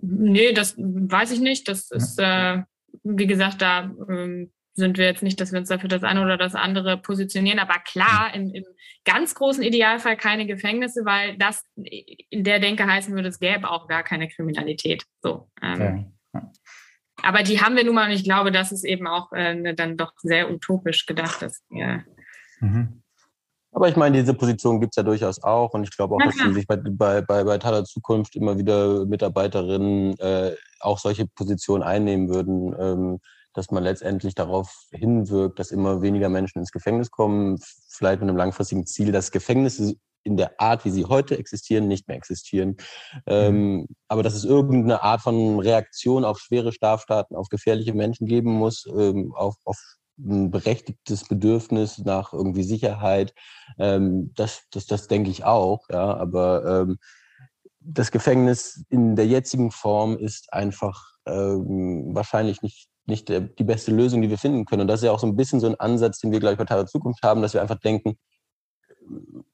Nee, 0.00 0.52
das 0.52 0.76
weiß 0.76 1.32
ich 1.32 1.40
nicht. 1.40 1.68
Das 1.68 1.90
ist, 1.90 2.18
äh, 2.18 2.62
wie 3.02 3.26
gesagt, 3.26 3.62
da 3.62 3.90
ähm, 4.08 4.52
sind 4.74 4.98
wir 4.98 5.06
jetzt 5.06 5.22
nicht, 5.22 5.40
dass 5.40 5.52
wir 5.52 5.60
uns 5.60 5.68
dafür 5.68 5.88
das 5.88 6.02
eine 6.02 6.22
oder 6.22 6.36
das 6.36 6.54
andere 6.54 6.98
positionieren. 6.98 7.60
Aber 7.60 7.74
klar, 7.84 8.34
im, 8.34 8.52
im 8.52 8.64
ganz 9.04 9.34
großen 9.34 9.62
Idealfall 9.62 10.16
keine 10.16 10.46
Gefängnisse, 10.46 11.04
weil 11.04 11.36
das 11.38 11.64
in 11.76 12.44
der 12.44 12.58
Denke 12.58 12.86
heißen 12.86 13.14
würde, 13.14 13.28
es 13.28 13.38
gäbe 13.38 13.70
auch 13.70 13.86
gar 13.86 14.02
keine 14.02 14.28
Kriminalität. 14.28 15.04
So. 15.22 15.48
Ähm, 15.62 16.12
ja. 16.32 16.52
Aber 17.22 17.42
die 17.42 17.60
haben 17.60 17.76
wir 17.76 17.84
nun 17.84 17.94
mal 17.94 18.06
und 18.06 18.16
ich 18.16 18.24
glaube, 18.24 18.50
das 18.50 18.72
ist 18.72 18.84
eben 18.84 19.06
auch 19.06 19.32
äh, 19.32 19.74
dann 19.74 19.96
doch 19.96 20.12
sehr 20.18 20.50
utopisch 20.50 21.06
gedacht. 21.06 21.40
Dass, 21.42 21.62
ja. 21.70 22.02
Mhm. 22.60 23.03
Aber 23.74 23.88
ich 23.88 23.96
meine, 23.96 24.16
diese 24.16 24.34
Position 24.34 24.80
gibt 24.80 24.92
es 24.92 24.96
ja 24.96 25.02
durchaus 25.02 25.42
auch 25.42 25.74
und 25.74 25.82
ich 25.82 25.90
glaube 25.90 26.14
auch, 26.14 26.22
dass 26.24 26.36
sie 26.36 26.54
sich 26.54 26.66
bei, 26.68 26.76
bei, 26.76 27.20
bei, 27.22 27.42
bei 27.42 27.58
Tada 27.58 27.84
Zukunft 27.84 28.36
immer 28.36 28.56
wieder 28.56 29.04
Mitarbeiterinnen 29.04 30.16
äh, 30.20 30.54
auch 30.78 31.00
solche 31.00 31.26
Positionen 31.26 31.82
einnehmen 31.82 32.28
würden, 32.28 32.72
ähm, 32.78 33.18
dass 33.52 33.72
man 33.72 33.82
letztendlich 33.82 34.36
darauf 34.36 34.86
hinwirkt, 34.92 35.58
dass 35.58 35.72
immer 35.72 36.02
weniger 36.02 36.28
Menschen 36.28 36.60
ins 36.60 36.70
Gefängnis 36.70 37.10
kommen, 37.10 37.58
vielleicht 37.88 38.20
mit 38.20 38.28
einem 38.28 38.38
langfristigen 38.38 38.86
Ziel, 38.86 39.10
dass 39.10 39.32
Gefängnisse 39.32 39.94
in 40.22 40.36
der 40.36 40.60
Art, 40.60 40.84
wie 40.84 40.90
sie 40.90 41.04
heute 41.04 41.36
existieren, 41.36 41.88
nicht 41.88 42.06
mehr 42.06 42.16
existieren. 42.16 42.76
Ähm, 43.26 43.56
mhm. 43.56 43.86
aber 44.06 44.22
dass 44.22 44.34
es 44.34 44.44
irgendeine 44.44 45.02
Art 45.02 45.20
von 45.20 45.58
Reaktion 45.58 46.24
auf 46.24 46.38
schwere 46.38 46.72
Straftaten, 46.72 47.34
auf 47.34 47.48
gefährliche 47.48 47.92
Menschen 47.92 48.28
geben 48.28 48.52
muss, 48.52 48.86
ähm, 48.86 49.32
auf, 49.34 49.56
auf 49.64 49.78
ein 50.18 50.50
berechtigtes 50.50 51.24
Bedürfnis 51.24 51.98
nach 51.98 52.32
irgendwie 52.32 52.62
Sicherheit. 52.62 53.34
Ähm, 53.78 54.32
das, 54.34 54.62
das, 54.70 54.86
das 54.86 55.08
denke 55.08 55.30
ich 55.30 55.44
auch, 55.44 55.88
ja. 55.90 56.16
Aber 56.16 56.82
ähm, 56.82 56.98
das 57.80 58.10
Gefängnis 58.10 58.84
in 58.90 59.16
der 59.16 59.26
jetzigen 59.26 59.70
Form 59.70 60.16
ist 60.16 60.52
einfach 60.52 61.12
ähm, 61.26 62.14
wahrscheinlich 62.14 62.62
nicht, 62.62 62.88
nicht 63.06 63.28
die 63.28 63.64
beste 63.64 63.90
Lösung, 63.90 64.22
die 64.22 64.30
wir 64.30 64.38
finden 64.38 64.64
können. 64.64 64.82
Und 64.82 64.88
das 64.88 65.00
ist 65.00 65.06
ja 65.06 65.12
auch 65.12 65.18
so 65.18 65.26
ein 65.26 65.36
bisschen 65.36 65.60
so 65.60 65.66
ein 65.66 65.78
Ansatz, 65.78 66.20
den 66.20 66.32
wir, 66.32 66.40
glaube 66.40 66.54
ich, 66.54 66.58
bei 66.58 66.74
der 66.74 66.86
Zukunft 66.86 67.22
haben, 67.22 67.42
dass 67.42 67.54
wir 67.54 67.60
einfach 67.62 67.80
denken, 67.80 68.16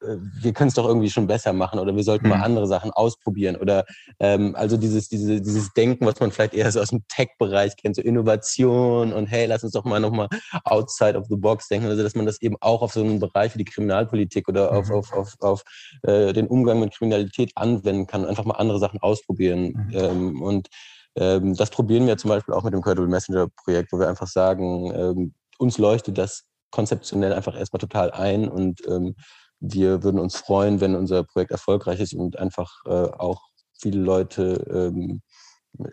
wir 0.00 0.52
können 0.52 0.68
es 0.68 0.74
doch 0.74 0.86
irgendwie 0.86 1.10
schon 1.10 1.26
besser 1.26 1.52
machen 1.52 1.78
oder 1.78 1.94
wir 1.94 2.04
sollten 2.04 2.26
mhm. 2.26 2.30
mal 2.30 2.42
andere 2.42 2.66
Sachen 2.66 2.90
ausprobieren 2.90 3.56
oder 3.56 3.84
ähm, 4.18 4.54
also 4.56 4.76
dieses, 4.76 5.08
diese, 5.08 5.40
dieses 5.40 5.72
Denken, 5.72 6.06
was 6.06 6.20
man 6.20 6.30
vielleicht 6.30 6.54
eher 6.54 6.70
so 6.70 6.80
aus 6.80 6.90
dem 6.90 7.04
Tech-Bereich 7.08 7.76
kennt, 7.76 7.96
so 7.96 8.02
Innovation 8.02 9.12
und 9.12 9.26
hey, 9.26 9.46
lass 9.46 9.64
uns 9.64 9.72
doch 9.72 9.84
mal 9.84 10.00
nochmal 10.00 10.28
outside 10.64 11.18
of 11.18 11.26
the 11.28 11.36
box 11.36 11.68
denken, 11.68 11.88
also 11.88 12.02
dass 12.02 12.14
man 12.14 12.26
das 12.26 12.40
eben 12.40 12.56
auch 12.60 12.82
auf 12.82 12.92
so 12.92 13.00
einen 13.00 13.20
Bereich 13.20 13.54
wie 13.54 13.58
die 13.58 13.64
Kriminalpolitik 13.64 14.48
oder 14.48 14.72
auf, 14.72 14.88
mhm. 14.88 14.94
auf, 14.94 15.12
auf, 15.12 15.34
auf 15.40 15.62
äh, 16.02 16.32
den 16.32 16.46
Umgang 16.46 16.80
mit 16.80 16.94
Kriminalität 16.94 17.52
anwenden 17.56 18.06
kann, 18.06 18.24
einfach 18.24 18.44
mal 18.44 18.54
andere 18.54 18.78
Sachen 18.78 19.00
ausprobieren 19.00 19.88
mhm. 19.88 19.90
ähm, 19.92 20.42
und 20.42 20.68
ähm, 21.16 21.56
das 21.56 21.70
probieren 21.70 22.06
wir 22.06 22.16
zum 22.16 22.28
Beispiel 22.28 22.54
auch 22.54 22.62
mit 22.62 22.72
dem 22.72 22.82
Credible 22.82 23.08
Messenger 23.08 23.48
Projekt, 23.64 23.92
wo 23.92 23.98
wir 23.98 24.08
einfach 24.08 24.28
sagen, 24.28 24.92
ähm, 24.94 25.34
uns 25.58 25.76
leuchtet 25.76 26.16
das 26.16 26.44
konzeptionell 26.70 27.33
einfach 27.33 27.56
erstmal 27.56 27.80
total 27.80 28.11
ein 28.11 28.48
und 28.48 28.87
ähm, 28.87 29.14
wir 29.61 30.02
würden 30.02 30.20
uns 30.20 30.37
freuen, 30.37 30.80
wenn 30.80 30.94
unser 30.94 31.24
Projekt 31.24 31.50
erfolgreich 31.50 32.00
ist 32.00 32.14
und 32.14 32.38
einfach 32.38 32.72
äh, 32.87 32.90
auch 32.90 33.42
viele 33.78 34.00
Leute 34.00 34.92
ähm, 34.94 35.20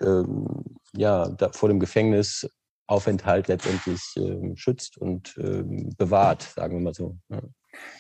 ähm, 0.02 0.48
ja, 0.94 1.28
da, 1.30 1.50
vor 1.52 1.70
dem 1.70 1.80
Gefängnisaufenthalt 1.80 3.48
letztendlich 3.48 4.02
ähm, 4.18 4.56
schützt 4.56 4.98
und 4.98 5.38
ähm, 5.38 5.94
bewahrt, 5.98 6.44
sagen 6.44 6.78
wir 6.78 6.84
mal 6.84 6.94
so. 6.94 7.18
Ja. 7.30 7.42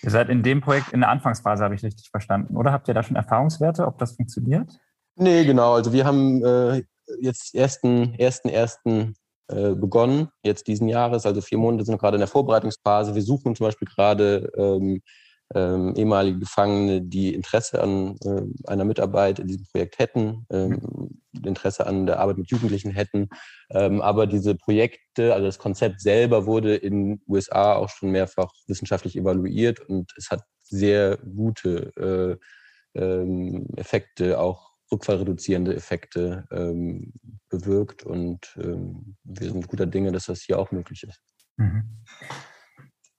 Ihr 0.01 0.09
seid 0.09 0.29
in 0.29 0.41
dem 0.41 0.61
Projekt 0.61 0.93
in 0.93 1.01
der 1.01 1.09
Anfangsphase, 1.09 1.63
habe 1.63 1.75
ich 1.75 1.83
richtig 1.83 2.09
verstanden, 2.09 2.55
oder? 2.55 2.71
Habt 2.71 2.87
ihr 2.87 2.93
da 2.93 3.03
schon 3.03 3.15
Erfahrungswerte, 3.15 3.85
ob 3.85 3.99
das 3.99 4.13
funktioniert? 4.13 4.79
Nee, 5.15 5.45
genau. 5.45 5.73
Also 5.73 5.93
wir 5.93 6.05
haben 6.05 6.43
äh, 6.43 6.83
jetzt 7.19 7.53
ersten, 7.53 8.15
ersten, 8.15 8.49
ersten 8.49 9.15
begonnen, 9.49 10.27
jetzt 10.43 10.67
diesen 10.67 10.89
Jahres. 10.89 11.25
Also 11.25 11.39
vier 11.41 11.57
Monate 11.57 11.85
sind 11.85 11.97
gerade 11.99 12.15
in 12.15 12.21
der 12.21 12.27
Vorbereitungsphase. 12.27 13.15
Wir 13.15 13.21
suchen 13.21 13.55
zum 13.55 13.65
Beispiel 13.65 13.87
gerade 13.87 14.51
ähm, 14.57 15.01
ähm, 15.55 15.93
ehemalige 15.95 16.39
Gefangene, 16.39 17.01
die 17.01 17.33
Interesse 17.33 17.81
an 17.81 18.17
äh, 18.25 18.41
einer 18.69 18.83
Mitarbeit 18.83 19.39
in 19.39 19.47
diesem 19.47 19.65
Projekt 19.71 19.99
hätten, 19.99 20.45
ähm, 20.49 21.21
Interesse 21.43 21.87
an 21.87 22.05
der 22.05 22.19
Arbeit 22.19 22.37
mit 22.37 22.49
Jugendlichen 22.49 22.91
hätten. 22.91 23.29
Ähm, 23.69 24.01
aber 24.01 24.27
diese 24.27 24.55
Projekte, 24.55 25.33
also 25.33 25.45
das 25.45 25.59
Konzept 25.59 26.01
selber 26.01 26.45
wurde 26.45 26.75
in 26.75 27.15
den 27.15 27.21
USA 27.27 27.75
auch 27.75 27.89
schon 27.89 28.11
mehrfach 28.11 28.51
wissenschaftlich 28.67 29.15
evaluiert 29.15 29.79
und 29.79 30.11
es 30.17 30.29
hat 30.29 30.41
sehr 30.63 31.17
gute 31.17 32.39
äh, 32.95 32.99
ähm, 32.99 33.67
Effekte, 33.77 34.39
auch 34.39 34.66
rückfallreduzierende 34.91 35.75
Effekte 35.75 36.47
ähm, 36.51 37.13
bewirkt 37.49 38.03
und 38.03 38.57
ähm, 38.61 39.17
wir 39.23 39.51
sind 39.51 39.67
guter 39.67 39.85
Dinge, 39.85 40.11
dass 40.11 40.25
das 40.25 40.41
hier 40.41 40.59
auch 40.59 40.71
möglich 40.71 41.03
ist. 41.03 41.21
Mhm. 41.57 42.03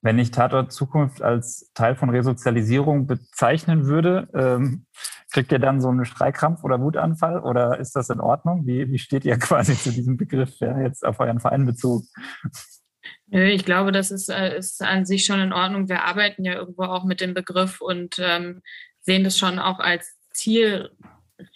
Wenn 0.00 0.18
ich 0.18 0.31
Tatort 0.31 0.72
Zukunft 0.72 1.22
als 1.22 1.72
Teil 1.74 1.96
von 1.96 2.11
Resozialisierung 2.11 3.07
bezeichnen 3.07 3.87
würde, 3.87 4.28
ähm, 4.33 4.87
kriegt 5.33 5.50
ihr 5.50 5.59
dann 5.59 5.81
so 5.81 5.88
einen 5.88 6.04
Streikkrampf 6.04 6.62
oder 6.62 6.81
Wutanfall 6.81 7.40
oder 7.40 7.78
ist 7.78 7.96
das 7.96 8.09
in 8.09 8.20
Ordnung? 8.20 8.66
Wie, 8.66 8.90
wie 8.90 8.98
steht 8.98 9.24
ihr 9.24 9.37
quasi 9.38 9.76
zu 9.76 9.90
diesem 9.90 10.16
Begriff 10.16 10.59
ja, 10.61 10.81
jetzt 10.81 11.04
auf 11.04 11.18
euren 11.20 11.40
Verein 11.40 11.66
bezogen? 11.66 12.07
Nö, 13.26 13.44
ich 13.44 13.64
glaube, 13.64 13.92
das 13.92 14.11
ist, 14.11 14.28
äh, 14.28 14.57
ist 14.57 14.83
an 14.83 15.04
sich 15.04 15.24
schon 15.24 15.40
in 15.40 15.52
Ordnung. 15.52 15.88
Wir 15.88 16.04
arbeiten 16.04 16.44
ja 16.44 16.54
irgendwo 16.54 16.85
auch 16.85 17.04
mit 17.04 17.20
dem 17.20 17.35
Begriff 17.35 17.81
und 17.81 18.16
ähm, 18.20 18.62
sehen 19.00 19.24
das 19.24 19.37
schon 19.37 19.59
auch 19.59 19.81
als 19.81 20.16
Ziel, 20.33 20.90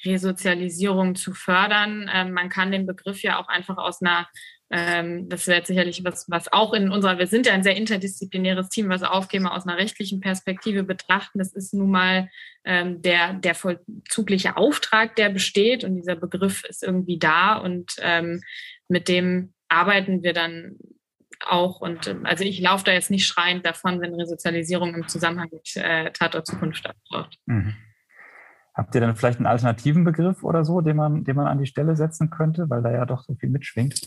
Resozialisierung 0.05 1.15
zu 1.15 1.33
fördern. 1.33 2.11
Ähm, 2.13 2.33
man 2.33 2.49
kann 2.49 2.73
den 2.73 2.87
Begriff 2.87 3.23
ja 3.23 3.41
auch 3.41 3.49
einfach 3.49 3.79
aus 3.79 4.03
einer 4.03 4.29
ähm, 4.75 5.29
das 5.29 5.47
wäre 5.49 5.65
sicherlich 5.67 6.03
was, 6.03 6.31
was 6.31 6.51
auch 6.51 6.73
in 6.73 6.91
unserer, 6.91 7.19
wir 7.19 7.27
sind 7.27 7.45
ja 7.45 7.53
ein 7.53 7.63
sehr 7.63 7.77
interdisziplinäres 7.77 8.71
Team, 8.71 8.89
was 8.89 9.03
Aufgabe 9.03 9.53
aus 9.53 9.67
einer 9.67 9.77
rechtlichen 9.77 10.21
Perspektive 10.21 10.83
betrachten. 10.83 11.39
Das 11.39 11.53
ist 11.53 11.75
nun 11.75 11.91
mal 11.91 12.31
ähm, 12.65 13.03
der, 13.03 13.35
der 13.35 13.55
vollzugliche 13.55 14.57
Auftrag, 14.57 15.15
der 15.17 15.29
besteht 15.29 15.85
und 15.85 15.97
dieser 15.97 16.17
Begriff 16.17 16.65
ist 16.65 16.83
irgendwie 16.83 17.19
da 17.19 17.57
und 17.57 17.97
ähm, 18.01 18.43
mit 18.89 19.09
dem 19.09 19.53
arbeiten 19.69 20.23
wir 20.23 20.33
dann 20.33 20.79
auch. 21.41 21.83
Und 21.83 22.07
ähm, 22.07 22.25
also 22.25 22.43
ich 22.43 22.59
laufe 22.59 22.85
da 22.85 22.93
jetzt 22.93 23.11
nicht 23.11 23.27
schreiend 23.27 23.67
davon, 23.67 24.01
wenn 24.01 24.15
Resozialisierung 24.15 24.95
im 24.95 25.07
Zusammenhang 25.07 25.51
mit 25.53 25.77
äh, 25.77 26.11
Tatort 26.13 26.47
Zukunft 26.47 26.89
auftaucht. 26.89 27.37
Mhm. 27.45 27.77
Habt 28.75 28.95
ihr 28.95 29.03
dann 29.03 29.17
vielleicht 29.17 29.39
einen 29.39 29.47
alternativen 29.47 30.05
Begriff 30.05 30.43
oder 30.43 30.65
so, 30.65 30.81
den 30.81 30.97
man, 30.97 31.25
den 31.25 31.37
man 31.37 31.47
an 31.47 31.59
die 31.59 31.67
Stelle 31.67 31.95
setzen 31.95 32.31
könnte, 32.31 32.71
weil 32.71 32.83
da 32.83 32.91
ja 32.91 33.05
doch 33.05 33.23
so 33.25 33.35
viel 33.35 33.51
mitschwingt? 33.51 34.01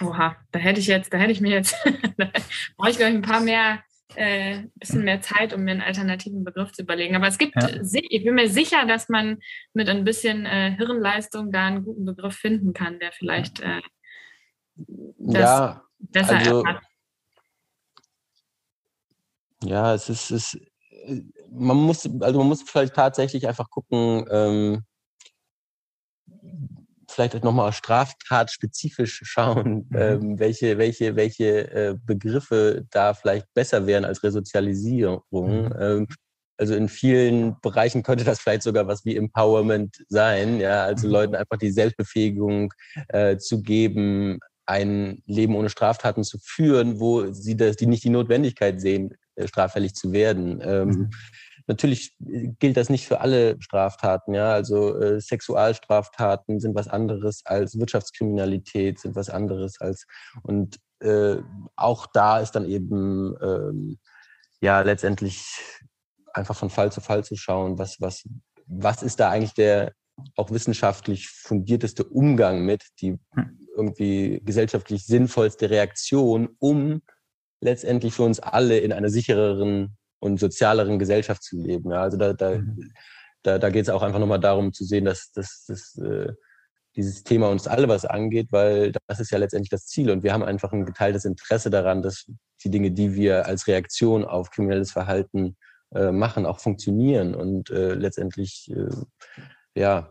Oha, 0.00 0.36
da 0.52 0.58
hätte 0.60 0.78
ich 0.78 0.86
jetzt, 0.86 1.12
da 1.12 1.18
hätte 1.18 1.32
ich 1.32 1.40
mir 1.40 1.50
jetzt, 1.50 1.74
da 2.16 2.28
brauche 2.76 2.90
ich 2.90 2.96
glaube 2.96 3.10
ich 3.10 3.16
ein 3.16 3.22
paar 3.22 3.40
mehr, 3.40 3.80
äh, 4.14 4.62
bisschen 4.76 5.04
mehr 5.04 5.20
Zeit, 5.20 5.52
um 5.52 5.64
mir 5.64 5.72
einen 5.72 5.80
alternativen 5.80 6.44
Begriff 6.44 6.72
zu 6.72 6.82
überlegen. 6.82 7.16
Aber 7.16 7.26
es 7.26 7.38
gibt, 7.38 7.54
ja. 7.60 7.68
ich 7.68 8.24
bin 8.24 8.34
mir 8.34 8.48
sicher, 8.48 8.86
dass 8.86 9.08
man 9.08 9.38
mit 9.74 9.88
ein 9.88 10.04
bisschen 10.04 10.46
äh, 10.46 10.76
Hirnleistung 10.76 11.50
da 11.50 11.66
einen 11.66 11.84
guten 11.84 12.04
Begriff 12.04 12.36
finden 12.36 12.72
kann, 12.72 13.00
der 13.00 13.10
vielleicht 13.12 13.60
äh, 13.60 13.80
das 14.76 15.42
ja, 15.42 15.82
besser 15.98 16.36
also, 16.36 16.64
erfasst. 16.64 16.86
Ja, 19.64 19.92
es 19.92 20.08
ist, 20.08 20.30
es, 20.30 20.58
man 21.50 21.76
muss, 21.76 22.08
also 22.20 22.38
man 22.38 22.48
muss 22.48 22.62
vielleicht 22.62 22.94
tatsächlich 22.94 23.46
einfach 23.48 23.70
gucken, 23.70 24.26
ähm, 24.30 24.84
vielleicht 27.10 27.42
nochmal 27.42 27.72
straftatspezifisch 27.72 29.22
schauen, 29.24 29.86
mhm. 29.88 29.96
ähm, 29.96 30.38
welche, 30.38 30.78
welche, 30.78 31.16
welche 31.16 31.70
äh, 31.70 31.96
Begriffe 32.04 32.86
da 32.90 33.14
vielleicht 33.14 33.46
besser 33.54 33.86
wären 33.86 34.04
als 34.04 34.22
Resozialisierung. 34.22 35.22
Mhm. 35.30 35.74
Ähm, 35.78 36.08
also 36.58 36.74
in 36.74 36.88
vielen 36.88 37.56
Bereichen 37.60 38.02
könnte 38.02 38.24
das 38.24 38.40
vielleicht 38.40 38.62
sogar 38.62 38.86
was 38.88 39.04
wie 39.04 39.16
Empowerment 39.16 40.04
sein, 40.08 40.60
ja, 40.60 40.84
also 40.84 41.06
mhm. 41.06 41.12
Leuten 41.12 41.34
einfach 41.36 41.56
die 41.56 41.70
Selbstbefähigung 41.70 42.74
äh, 43.08 43.36
zu 43.38 43.62
geben, 43.62 44.40
ein 44.68 45.22
Leben 45.24 45.56
ohne 45.56 45.70
Straftaten 45.70 46.24
zu 46.24 46.38
führen, 46.38 47.00
wo 47.00 47.32
sie 47.32 47.56
das, 47.56 47.76
die 47.76 47.86
nicht 47.86 48.04
die 48.04 48.10
Notwendigkeit 48.10 48.80
sehen, 48.80 49.14
äh, 49.34 49.48
straffällig 49.48 49.94
zu 49.94 50.12
werden. 50.12 50.60
Ähm, 50.62 50.88
mhm. 50.88 51.10
Natürlich 51.66 52.14
gilt 52.18 52.76
das 52.76 52.90
nicht 52.90 53.06
für 53.06 53.20
alle 53.20 53.60
Straftaten, 53.60 54.34
ja. 54.34 54.52
Also 54.52 54.98
äh, 54.98 55.20
Sexualstraftaten 55.20 56.60
sind 56.60 56.74
was 56.74 56.88
anderes 56.88 57.42
als 57.46 57.78
Wirtschaftskriminalität, 57.78 58.98
sind 58.98 59.16
was 59.16 59.30
anderes 59.30 59.80
als 59.80 60.06
und 60.42 60.78
äh, 61.00 61.36
auch 61.76 62.06
da 62.06 62.40
ist 62.40 62.52
dann 62.52 62.66
eben 62.66 63.34
ähm, 63.40 63.98
ja 64.60 64.82
letztendlich 64.82 65.44
einfach 66.34 66.56
von 66.56 66.70
Fall 66.70 66.92
zu 66.92 67.00
Fall 67.00 67.24
zu 67.24 67.36
schauen, 67.36 67.78
was, 67.78 68.00
was, 68.00 68.28
was 68.66 69.02
ist 69.02 69.20
da 69.20 69.30
eigentlich 69.30 69.54
der 69.54 69.92
auch 70.36 70.50
wissenschaftlich 70.50 71.28
fundierteste 71.28 72.04
Umgang 72.04 72.64
mit, 72.64 72.82
die 73.00 73.18
hm. 73.34 73.57
Irgendwie 73.78 74.42
gesellschaftlich 74.44 75.06
sinnvollste 75.06 75.70
Reaktion, 75.70 76.50
um 76.58 77.00
letztendlich 77.60 78.12
für 78.12 78.24
uns 78.24 78.40
alle 78.40 78.78
in 78.78 78.92
einer 78.92 79.08
sichereren 79.08 79.96
und 80.20 80.38
sozialeren 80.40 80.98
Gesellschaft 80.98 81.42
zu 81.42 81.56
leben. 81.56 81.90
Ja, 81.90 82.02
also 82.02 82.16
da, 82.16 82.32
da, 82.32 82.58
mhm. 82.58 82.92
da, 83.42 83.58
da 83.58 83.70
geht 83.70 83.82
es 83.82 83.88
auch 83.88 84.02
einfach 84.02 84.18
nochmal 84.18 84.40
darum 84.40 84.72
zu 84.72 84.84
sehen, 84.84 85.04
dass, 85.04 85.32
dass, 85.32 85.64
dass 85.66 85.96
äh, 85.96 86.32
dieses 86.96 87.22
Thema 87.22 87.48
uns 87.48 87.68
alle 87.68 87.88
was 87.88 88.04
angeht, 88.04 88.48
weil 88.50 88.92
das 89.06 89.20
ist 89.20 89.30
ja 89.30 89.38
letztendlich 89.38 89.70
das 89.70 89.86
Ziel. 89.86 90.10
Und 90.10 90.24
wir 90.24 90.32
haben 90.32 90.42
einfach 90.42 90.72
ein 90.72 90.84
geteiltes 90.84 91.24
Interesse 91.24 91.70
daran, 91.70 92.02
dass 92.02 92.26
die 92.64 92.70
Dinge, 92.70 92.90
die 92.90 93.14
wir 93.14 93.46
als 93.46 93.68
Reaktion 93.68 94.24
auf 94.24 94.50
kriminelles 94.50 94.90
Verhalten 94.90 95.56
äh, 95.94 96.10
machen, 96.10 96.44
auch 96.44 96.58
funktionieren. 96.58 97.36
Und 97.36 97.70
äh, 97.70 97.94
letztendlich, 97.94 98.70
äh, 98.74 98.90
ja, 99.80 100.10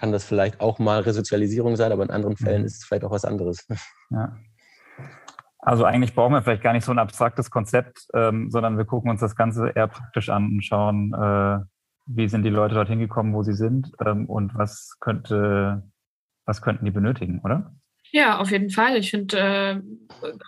kann 0.00 0.12
das 0.12 0.24
vielleicht 0.24 0.60
auch 0.60 0.78
mal 0.78 1.00
Resozialisierung 1.00 1.76
sein, 1.76 1.92
aber 1.92 2.02
in 2.02 2.10
anderen 2.10 2.36
Fällen 2.36 2.62
mhm. 2.62 2.66
ist 2.66 2.78
es 2.78 2.84
vielleicht 2.84 3.04
auch 3.04 3.10
was 3.10 3.24
anderes. 3.24 3.66
Ja. 4.10 4.36
Also 5.58 5.84
eigentlich 5.84 6.14
brauchen 6.14 6.32
wir 6.32 6.42
vielleicht 6.42 6.62
gar 6.62 6.72
nicht 6.72 6.86
so 6.86 6.90
ein 6.90 6.98
abstraktes 6.98 7.50
Konzept, 7.50 8.08
ähm, 8.14 8.50
sondern 8.50 8.78
wir 8.78 8.86
gucken 8.86 9.10
uns 9.10 9.20
das 9.20 9.36
Ganze 9.36 9.68
eher 9.68 9.88
praktisch 9.88 10.30
an 10.30 10.44
und 10.46 10.64
schauen, 10.64 11.12
äh, 11.12 11.58
wie 12.06 12.28
sind 12.28 12.44
die 12.44 12.50
Leute 12.50 12.74
dorthin 12.74 12.98
gekommen, 12.98 13.34
wo 13.34 13.42
sie 13.42 13.52
sind 13.52 13.92
ähm, 14.04 14.26
und 14.26 14.54
was 14.54 14.96
könnte, 15.00 15.82
was 16.46 16.62
könnten 16.62 16.86
die 16.86 16.90
benötigen, 16.90 17.40
oder? 17.44 17.74
Ja, 18.10 18.38
auf 18.38 18.50
jeden 18.50 18.70
Fall. 18.70 18.96
Ich 18.96 19.10
finde 19.10 19.38
äh, 19.38 19.80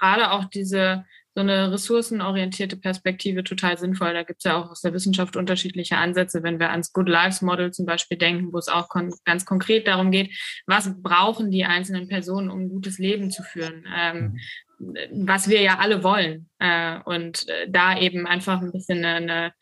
gerade 0.01 0.33
auch 0.33 0.47
diese 0.47 1.05
so 1.35 1.41
eine 1.41 1.73
ressourcenorientierte 1.73 2.77
Perspektive 2.77 3.43
total 3.43 3.79
sinnvoll. 3.79 4.13
Da 4.13 4.23
gibt 4.23 4.41
es 4.41 4.45
ja 4.45 4.57
auch 4.57 4.71
aus 4.71 4.83
der 4.83 4.93
Wissenschaft 4.93 5.37
unterschiedliche 5.37 5.97
Ansätze, 5.97 6.43
wenn 6.43 6.61
wir 6.61 6.71
ans 6.71 6.93
Good 6.93 7.09
Lives 7.09 7.41
Model 7.41 7.73
zum 7.73 7.87
Beispiel 7.87 8.19
denken, 8.19 8.53
wo 8.53 8.59
es 8.59 8.69
auch 8.69 8.89
kon 8.89 9.15
ganz 9.25 9.47
konkret 9.47 9.87
darum 9.87 10.11
geht, 10.11 10.31
was 10.67 10.91
brauchen 11.03 11.51
die 11.51 11.65
einzelnen 11.65 12.09
Personen, 12.09 12.51
um 12.51 12.61
ein 12.61 12.69
gutes 12.69 12.99
Leben 12.99 13.31
zu 13.31 13.43
führen. 13.43 13.87
Ähm, 13.97 14.39
mhm. 14.79 15.27
was 15.27 15.49
wir 15.49 15.63
ja 15.63 15.79
alle 15.79 16.03
wollen. 16.03 16.51
Äh, 16.59 16.99
und 17.05 17.49
äh, 17.49 17.69
da 17.69 17.99
eben 17.99 18.27
einfach 18.27 18.61
ein 18.61 18.73
bisschen 18.73 19.05
eine, 19.05 19.17
eine 19.17 19.53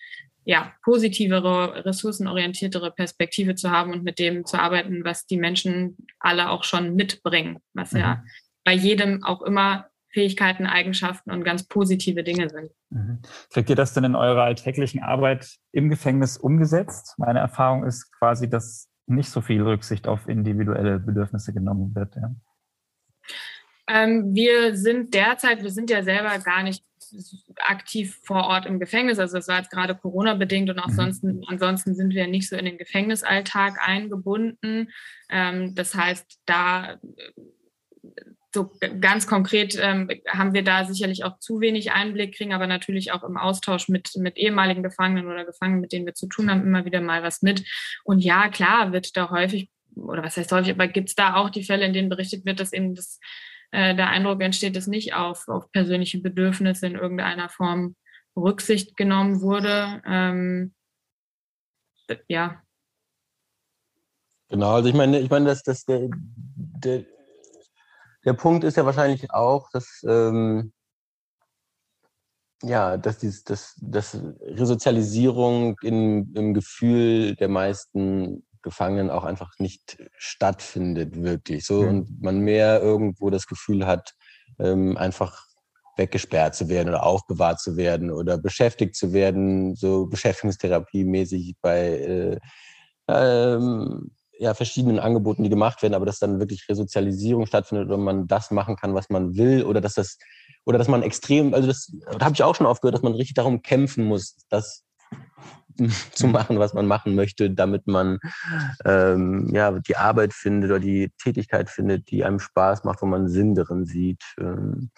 ja, 0.44 0.72
positivere, 0.83 1.85
ressourcenorientiertere 1.85 2.90
Perspektive 2.90 3.54
zu 3.54 3.70
haben 3.70 3.92
und 3.92 4.02
mit 4.02 4.18
dem 4.18 4.44
zu 4.44 4.59
arbeiten, 4.59 5.04
was 5.04 5.26
die 5.26 5.37
Menschen 5.37 5.96
alle 6.18 6.50
auch 6.50 6.64
schon 6.64 6.96
mitbringen, 6.96 7.59
was 7.74 7.92
mhm. 7.92 8.00
ja 8.00 8.24
bei 8.64 8.72
jedem 8.74 9.24
auch 9.24 9.42
immer 9.42 9.89
Fähigkeiten, 10.12 10.66
Eigenschaften 10.66 11.31
und 11.31 11.44
ganz 11.44 11.66
positive 11.66 12.23
Dinge 12.25 12.49
sind. 12.49 12.70
Mhm. 12.90 13.20
Kriegt 13.53 13.70
ihr 13.70 13.77
das 13.77 13.94
denn 13.94 14.05
in 14.05 14.16
eurer 14.16 14.42
alltäglichen 14.42 15.03
Arbeit 15.03 15.59
im 15.73 15.88
Gefängnis 15.88 16.37
umgesetzt? 16.37 17.14
Meine 17.18 17.38
Erfahrung 17.38 17.85
ist 17.85 18.11
quasi, 18.18 18.49
dass 18.49 18.88
nicht 19.07 19.31
so 19.31 19.40
viel 19.40 19.62
Rücksicht 19.62 20.07
auf 20.07 20.29
individuelle 20.29 20.99
Bedürfnisse 20.99 21.53
genommen 21.53 21.94
wird. 21.94 22.16
Ja. 22.16 22.35
Ähm, 23.88 24.35
wir 24.35 24.77
sind 24.77 25.14
derzeit, 25.14 25.62
wir 25.62 25.70
sind 25.70 25.90
ja 25.90 26.03
selber 26.03 26.38
gar 26.38 26.62
nicht 26.62 26.85
aktiv 27.59 28.20
vor 28.25 28.44
Ort 28.44 28.66
im 28.66 28.79
Gefängnis. 28.79 29.18
Also 29.18 29.37
das 29.37 29.49
war 29.49 29.59
jetzt 29.59 29.70
gerade 29.70 29.96
Corona-bedingt 29.96 30.70
und 30.70 30.79
auch 30.79 30.88
mhm. 30.88 30.92
sonst, 30.92 31.25
ansonsten 31.49 31.94
sind 31.94 32.14
wir 32.14 32.27
nicht 32.27 32.49
so 32.49 32.57
in 32.57 32.64
den 32.64 32.79
Gefängnisalltag 32.79 33.79
eingebunden. 33.81 34.90
Ähm, 35.29 35.75
das 35.75 35.94
heißt, 35.94 36.40
da 36.46 36.99
so 38.53 38.73
ganz 39.01 39.27
konkret 39.27 39.79
ähm, 39.81 40.09
haben 40.29 40.55
wir 40.55 40.65
da 40.65 40.85
sicherlich 40.85 41.25
auch 41.25 41.39
zu 41.39 41.61
wenig 41.61 41.93
Einblick, 41.93 42.37
kriegen 42.37 42.53
aber 42.53 42.67
natürlich 42.67 43.13
auch 43.13 43.23
im 43.23 43.37
Austausch 43.37 43.89
mit, 43.89 44.11
mit 44.17 44.37
ehemaligen 44.37 44.83
Gefangenen 44.83 45.27
oder 45.27 45.45
Gefangenen, 45.45 45.81
mit 45.81 45.93
denen 45.93 46.07
wir 46.07 46.15
zu 46.15 46.27
tun 46.27 46.51
haben, 46.51 46.63
immer 46.63 46.85
wieder 46.85 47.01
mal 47.01 47.23
was 47.23 47.43
mit. 47.43 47.65
Und 48.05 48.21
ja, 48.21 48.49
klar, 48.49 48.93
wird 48.93 49.17
da 49.17 49.31
häufig, 49.31 49.71
oder 49.95 50.23
was 50.23 50.37
heißt 50.37 50.51
häufig, 50.51 50.73
aber 50.73 50.89
gibt 50.89 51.11
es 51.11 51.15
da 51.15 51.37
auch 51.37 51.51
die 51.51 51.63
Fälle, 51.63 51.85
in 51.85 51.93
denen 51.93 52.09
berichtet 52.09 52.45
wird, 52.45 52.59
dass 52.59 52.73
eben 52.73 52.95
das, 52.95 53.21
äh, 53.71 53.95
der 53.95 54.09
Eindruck 54.09 54.43
entsteht, 54.43 54.75
dass 54.75 54.89
nicht 54.89 55.15
auf, 55.15 55.47
auf 55.47 55.71
persönliche 55.71 56.19
Bedürfnisse 56.19 56.87
in 56.87 56.97
irgendeiner 56.97 57.49
Form 57.49 57.95
Rücksicht 58.37 58.97
genommen 58.97 59.43
wurde. 59.43 60.03
Ähm, 60.07 60.75
ja. 62.27 62.63
Genau, 64.49 64.75
also 64.75 64.89
ich 64.89 64.95
meine, 64.97 65.21
ich 65.21 65.31
meine, 65.31 65.47
dass, 65.47 65.63
dass 65.63 65.85
der, 65.85 66.09
der 66.11 67.05
der 68.24 68.35
Punkt 68.35 68.64
ist 68.64 68.76
ja 68.76 68.85
wahrscheinlich 68.85 69.30
auch, 69.30 69.70
dass, 69.70 70.02
ähm, 70.06 70.72
ja, 72.62 72.96
dass, 72.98 73.18
dieses, 73.18 73.44
dass, 73.44 73.74
dass 73.80 74.18
Resozialisierung 74.42 75.78
in, 75.83 76.35
im 76.35 76.54
Gefühl 76.54 77.35
der 77.37 77.48
meisten 77.48 78.44
Gefangenen 78.62 79.11
auch 79.11 79.24
einfach 79.24 79.59
nicht 79.59 79.96
stattfindet, 80.18 81.22
wirklich. 81.22 81.64
So, 81.64 81.83
mhm. 81.83 81.88
und 81.88 82.22
man 82.22 82.40
mehr 82.40 82.83
irgendwo 82.83 83.30
das 83.30 83.46
Gefühl 83.46 83.87
hat, 83.87 84.14
ähm, 84.59 84.98
einfach 84.98 85.46
weggesperrt 85.96 86.54
zu 86.54 86.68
werden 86.68 86.88
oder 86.88 87.04
aufbewahrt 87.04 87.61
zu 87.61 87.76
werden 87.76 88.11
oder 88.11 88.38
beschäftigt 88.38 88.96
zu 88.96 89.12
werden, 89.12 89.74
so 89.76 90.06
Beschäftigungstherapie 90.06 91.04
mäßig 91.04 91.54
bei 91.61 91.80
äh, 91.80 92.38
ähm, 93.09 94.11
ja, 94.40 94.55
verschiedenen 94.55 94.98
Angeboten, 94.98 95.42
die 95.42 95.50
gemacht 95.50 95.83
werden, 95.83 95.92
aber 95.92 96.07
dass 96.07 96.18
dann 96.18 96.40
wirklich 96.40 96.66
Resozialisierung 96.68 97.44
stattfindet 97.44 97.88
oder 97.88 97.98
man 97.98 98.26
das 98.26 98.50
machen 98.50 98.74
kann, 98.74 98.94
was 98.94 99.11
man 99.11 99.37
will 99.37 99.64
oder 99.64 99.83
dass 99.83 99.94
das 99.94 100.18
oder 100.64 100.79
dass 100.79 100.88
man 100.88 101.03
extrem, 101.03 101.53
also 101.53 101.68
das 101.68 101.92
da 102.18 102.24
habe 102.24 102.35
ich 102.35 102.42
auch 102.42 102.55
schon 102.55 102.66
aufgehört, 102.66 102.94
dass 102.94 103.03
man 103.03 103.12
richtig 103.12 103.35
darum 103.35 103.61
kämpfen 103.61 104.05
muss, 104.05 104.37
das 104.48 104.83
zu 106.12 106.26
machen, 106.26 106.59
was 106.59 106.72
man 106.72 106.87
machen 106.87 107.14
möchte, 107.14 107.50
damit 107.50 107.87
man 107.87 108.18
ähm, 108.87 109.50
ja 109.53 109.72
die 109.79 109.96
Arbeit 109.96 110.33
findet 110.33 110.70
oder 110.70 110.81
die 110.81 111.12
Tätigkeit 111.22 111.68
findet, 111.68 112.11
die 112.11 112.24
einem 112.24 112.40
Spaß 112.40 112.85
macht, 112.85 113.03
wo 113.03 113.07
man 113.07 113.29
Sinn 113.29 113.55
darin 113.55 113.85
sieht. 113.85 114.24
Ähm, 114.38 114.90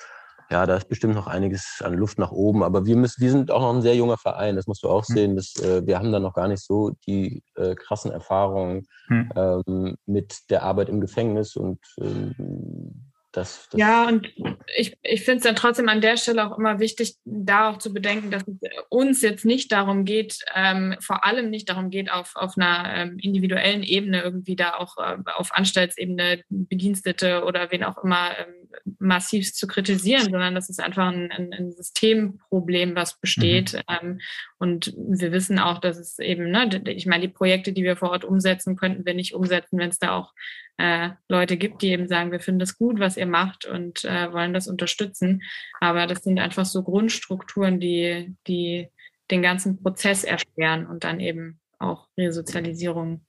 ja, 0.53 0.67
da 0.67 0.77
ist 0.77 0.88
bestimmt 0.88 1.15
noch 1.15 1.29
einiges 1.29 1.81
an 1.83 1.95
Luft 1.95 2.19
nach 2.19 2.31
oben. 2.31 2.62
Aber 2.62 2.85
wir 2.85 2.95
müssen, 2.95 3.23
wir 3.23 3.31
sind 3.31 3.51
auch 3.51 3.62
noch 3.62 3.75
ein 3.75 3.81
sehr 3.81 3.97
junger 3.97 4.19
Verein. 4.19 4.55
Das 4.55 4.67
musst 4.67 4.83
du 4.83 4.88
auch 4.91 5.09
hm. 5.09 5.15
sehen. 5.15 5.37
Dass, 5.37 5.57
äh, 5.57 5.87
wir 5.87 5.99
haben 5.99 6.12
da 6.12 6.21
noch 6.21 6.35
gar 6.35 6.47
nicht 6.47 6.62
so 6.62 6.95
die 7.07 7.43
äh, 7.55 7.75
krassen 7.75 8.12
Erfahrungen 8.12 8.87
hm. 9.07 9.31
ähm, 9.35 9.97
mit 10.05 10.51
der 10.51 10.62
Arbeit 10.62 10.91
im 10.91 11.01
Gefängnis 11.01 11.57
und 11.57 11.81
ähm, 11.99 13.12
das, 13.33 13.68
das 13.71 13.81
ja, 13.81 14.07
und 14.07 14.31
ich, 14.77 14.97
ich 15.03 15.25
finde 15.25 15.38
es 15.38 15.45
dann 15.45 15.57
trotzdem 15.57 15.88
an 15.88 16.03
der 16.03 16.18
Stelle 16.18 16.47
auch 16.47 16.59
immer 16.59 16.81
wichtig, 16.81 17.16
da 17.25 17.71
auch 17.71 17.79
zu 17.79 17.92
bedenken, 17.92 18.31
dass 18.31 18.42
es 18.47 18.57
uns 18.90 19.23
jetzt 19.23 19.45
nicht 19.45 19.73
darum 19.73 20.05
geht, 20.05 20.38
ähm, 20.55 20.97
vor 21.01 21.25
allem 21.25 21.49
nicht 21.49 21.71
darum 21.71 21.88
geht, 21.90 22.11
auf, 22.11 22.37
auf 22.37 22.57
einer 22.57 22.95
ähm, 22.95 23.18
individuellen 23.18 23.83
Ebene 23.83 24.23
irgendwie 24.23 24.55
da 24.55 24.75
auch 24.75 24.99
äh, 24.99 25.16
auf 25.35 25.55
Anstaltsebene 25.55 26.45
Bedienstete 26.51 27.45
oder 27.45 27.71
wen 27.71 27.85
auch 27.85 28.03
immer 28.05 28.31
ähm, 28.38 28.68
massiv 28.99 29.53
zu 29.55 29.66
kritisieren, 29.66 30.25
sondern 30.25 30.55
das 30.55 30.68
ist 30.68 30.81
einfach 30.81 31.09
ein, 31.09 31.31
ein, 31.33 31.53
ein 31.53 31.73
Systemproblem, 31.73 32.95
was 32.95 33.18
besteht. 33.18 33.73
Mhm. 33.75 33.81
Ähm, 33.88 34.21
und 34.59 34.95
wir 34.97 35.33
wissen 35.33 35.59
auch, 35.59 35.79
dass 35.79 35.99
es 35.99 36.18
eben, 36.18 36.51
ne, 36.51 36.83
ich 36.87 37.07
meine, 37.07 37.27
die 37.27 37.33
Projekte, 37.33 37.73
die 37.73 37.83
wir 37.83 37.97
vor 37.97 38.11
Ort 38.11 38.25
umsetzen, 38.25 38.77
könnten 38.77 39.07
wir 39.07 39.14
nicht 39.14 39.35
umsetzen, 39.35 39.79
wenn 39.79 39.90
es 39.90 39.99
da 39.99 40.16
auch 40.16 40.33
äh, 40.78 41.11
Leute 41.28 41.56
gibt, 41.56 41.82
die 41.82 41.88
eben 41.88 42.08
sagen, 42.08 42.32
wir 42.32 42.40
finden 42.40 42.61
das 42.61 42.78
gut, 42.78 42.98
was 42.98 43.16
ihr 43.16 43.26
macht 43.26 43.64
und 43.64 44.04
äh, 44.04 44.32
wollen 44.32 44.54
das 44.54 44.68
unterstützen. 44.68 45.42
Aber 45.80 46.06
das 46.06 46.22
sind 46.22 46.38
einfach 46.38 46.64
so 46.64 46.82
Grundstrukturen, 46.82 47.80
die, 47.80 48.35
die 48.46 48.88
den 49.30 49.42
ganzen 49.42 49.82
Prozess 49.82 50.24
erschweren 50.24 50.87
und 50.87 51.04
dann 51.04 51.20
eben 51.20 51.61
auch 51.78 52.08
Resozialisierung 52.16 53.24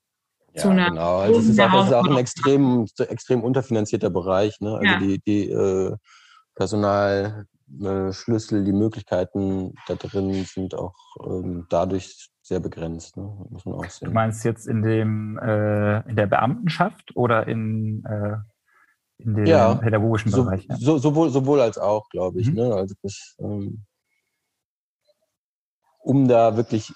ja, 0.56 0.70
genau. 0.70 1.18
Also 1.18 1.40
es 1.40 1.50
ist 1.50 1.60
auch, 1.60 1.72
das 1.72 1.88
ist 1.88 1.94
auch 1.94 2.06
ein 2.06 2.18
extrem, 2.18 2.86
extrem 3.10 3.44
unterfinanzierter 3.44 4.12
Bereich. 4.12 4.60
Ne? 4.60 4.76
Also 4.76 4.86
ja. 4.86 5.00
die, 5.00 5.20
die 5.26 5.50
äh, 5.50 5.96
Personalschlüssel, 6.56 8.64
die 8.64 8.72
Möglichkeiten 8.72 9.74
da 9.88 9.96
drin 9.96 10.46
sind 10.46 10.76
auch 10.76 10.94
ähm, 11.26 11.66
dadurch 11.70 12.30
sehr 12.44 12.60
begrenzt, 12.60 13.16
ne? 13.18 13.24
muss 13.50 13.66
man 13.66 13.76
auch 13.76 13.90
sehen. 13.90 14.10
Du 14.10 14.14
meinst 14.14 14.44
jetzt 14.44 14.68
in 14.68 14.82
dem 14.82 15.38
äh, 15.40 16.08
in 16.10 16.16
der 16.16 16.28
Beamtenschaft 16.28 17.16
oder 17.16 17.48
in, 17.48 18.04
äh, 18.06 18.36
in 19.18 19.36
dem 19.36 19.46
Ja, 19.48 19.76
pädagogischen 19.76 20.30
So, 20.30 20.44
Bereich? 20.44 20.66
Ja. 20.70 20.76
so, 20.76 20.98
sowohl, 20.98 21.30
sowohl 21.30 21.62
als 21.62 21.78
auch, 21.78 22.10
glaube 22.10 22.42
ich. 22.42 22.50
Mhm. 22.50 22.56
Ne? 22.56 22.76
Also 22.76 22.96
das, 23.02 23.36
ähm, 23.40 23.86
um 26.00 26.28
da 26.28 26.58
wirklich 26.58 26.94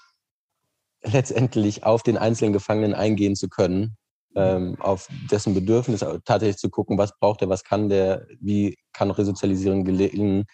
letztendlich 1.02 1.84
auf 1.84 2.02
den 2.02 2.18
einzelnen 2.18 2.52
Gefangenen 2.52 2.92
eingehen 2.94 3.34
zu 3.34 3.48
können, 3.48 3.96
ähm, 4.34 4.76
auf 4.80 5.08
dessen 5.30 5.54
Bedürfnis 5.54 6.04
tatsächlich 6.24 6.58
zu 6.58 6.68
gucken, 6.68 6.98
was 6.98 7.18
braucht 7.18 7.40
er, 7.40 7.48
was 7.48 7.64
kann 7.64 7.88
der, 7.88 8.26
wie 8.40 8.76
kann 8.92 9.10
Resozialisierung 9.10 9.84
gelingen, 9.84 10.44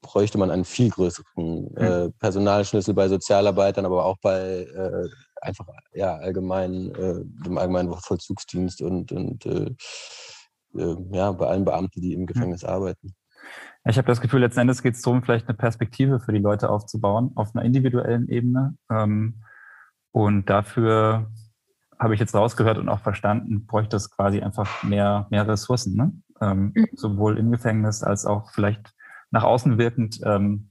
bräuchte 0.00 0.38
man 0.38 0.50
einen 0.50 0.64
viel 0.64 0.90
größeren 0.90 1.76
äh, 1.76 2.10
Personalschlüssel 2.18 2.94
bei 2.94 3.08
Sozialarbeitern, 3.08 3.84
aber 3.84 4.04
auch 4.04 4.18
bei 4.22 4.62
äh, 4.62 5.08
einfach 5.40 5.66
ja 5.92 6.16
allgemein 6.16 6.94
äh, 6.94 7.24
dem 7.44 7.58
allgemeinen 7.58 7.92
Vollzugsdienst 7.92 8.82
und 8.82 9.12
und 9.12 9.46
äh, 9.46 9.74
äh, 10.76 10.96
ja 11.12 11.32
bei 11.32 11.46
allen 11.46 11.64
Beamten, 11.64 12.00
die 12.00 12.14
im 12.14 12.26
Gefängnis 12.26 12.64
arbeiten. 12.64 13.14
Ich 13.84 13.98
habe 13.98 14.06
das 14.06 14.20
Gefühl, 14.20 14.40
letzten 14.40 14.60
Endes 14.60 14.82
geht 14.82 14.94
es 14.94 15.02
darum, 15.02 15.22
vielleicht 15.22 15.48
eine 15.48 15.56
Perspektive 15.56 16.20
für 16.20 16.32
die 16.32 16.38
Leute 16.38 16.70
aufzubauen, 16.70 17.32
auf 17.34 17.54
einer 17.54 17.64
individuellen 17.64 18.28
Ebene. 18.28 18.76
Ähm, 18.88 19.42
und 20.12 20.48
dafür 20.48 21.30
habe 21.98 22.14
ich 22.14 22.20
jetzt 22.20 22.34
rausgehört 22.34 22.78
und 22.78 22.88
auch 22.88 23.00
verstanden, 23.00 23.66
bräuchte 23.66 23.96
es 23.96 24.10
quasi 24.10 24.40
einfach 24.40 24.82
mehr, 24.84 25.26
mehr 25.30 25.48
Ressourcen, 25.48 25.96
ne? 25.96 26.12
ähm, 26.40 26.72
Mhm. 26.74 26.88
sowohl 26.94 27.38
im 27.38 27.50
Gefängnis 27.50 28.02
als 28.02 28.24
auch 28.26 28.50
vielleicht 28.52 28.94
nach 29.32 29.44
außen 29.44 29.78
wirkend, 29.78 30.20
ähm, 30.24 30.70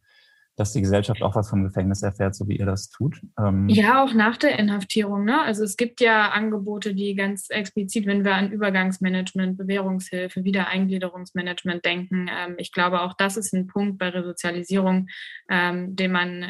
dass 0.58 0.74
die 0.74 0.82
Gesellschaft 0.82 1.24
auch 1.24 1.36
was 1.36 1.50
vom 1.50 1.64
Gefängnis 1.64 2.04
erfährt, 2.04 2.36
so 2.36 2.48
wie 2.48 2.58
ihr 2.58 2.66
das 2.66 2.90
tut. 2.90 3.22
Ähm, 3.40 3.70
Ja, 3.70 4.04
auch 4.04 4.14
nach 4.14 4.38
der 4.38 4.60
Inhaftierung. 4.60 5.24
Ne? 5.24 5.42
Also 5.42 5.64
es 5.64 5.78
gibt 5.78 6.02
ja 6.02 6.30
Angebote, 6.30 6.94
die 6.94 7.16
ganz 7.16 7.50
explizit, 7.50 8.06
wenn 8.06 8.26
wir 8.26 8.36
an 8.36 8.52
Übergangsmanagement, 8.52 9.58
Bewährungshilfe, 9.58 10.44
Wiedereingliederungsmanagement 10.44 11.86
denken, 11.86 12.30
ähm, 12.30 12.56
ich 12.58 12.72
glaube, 12.72 13.02
auch 13.02 13.14
das 13.14 13.38
ist 13.38 13.54
ein 13.54 13.68
Punkt 13.68 13.98
bei 13.98 14.10
Resozialisierung, 14.10 15.08
ähm, 15.50 15.96
den 15.96 16.12
man 16.12 16.46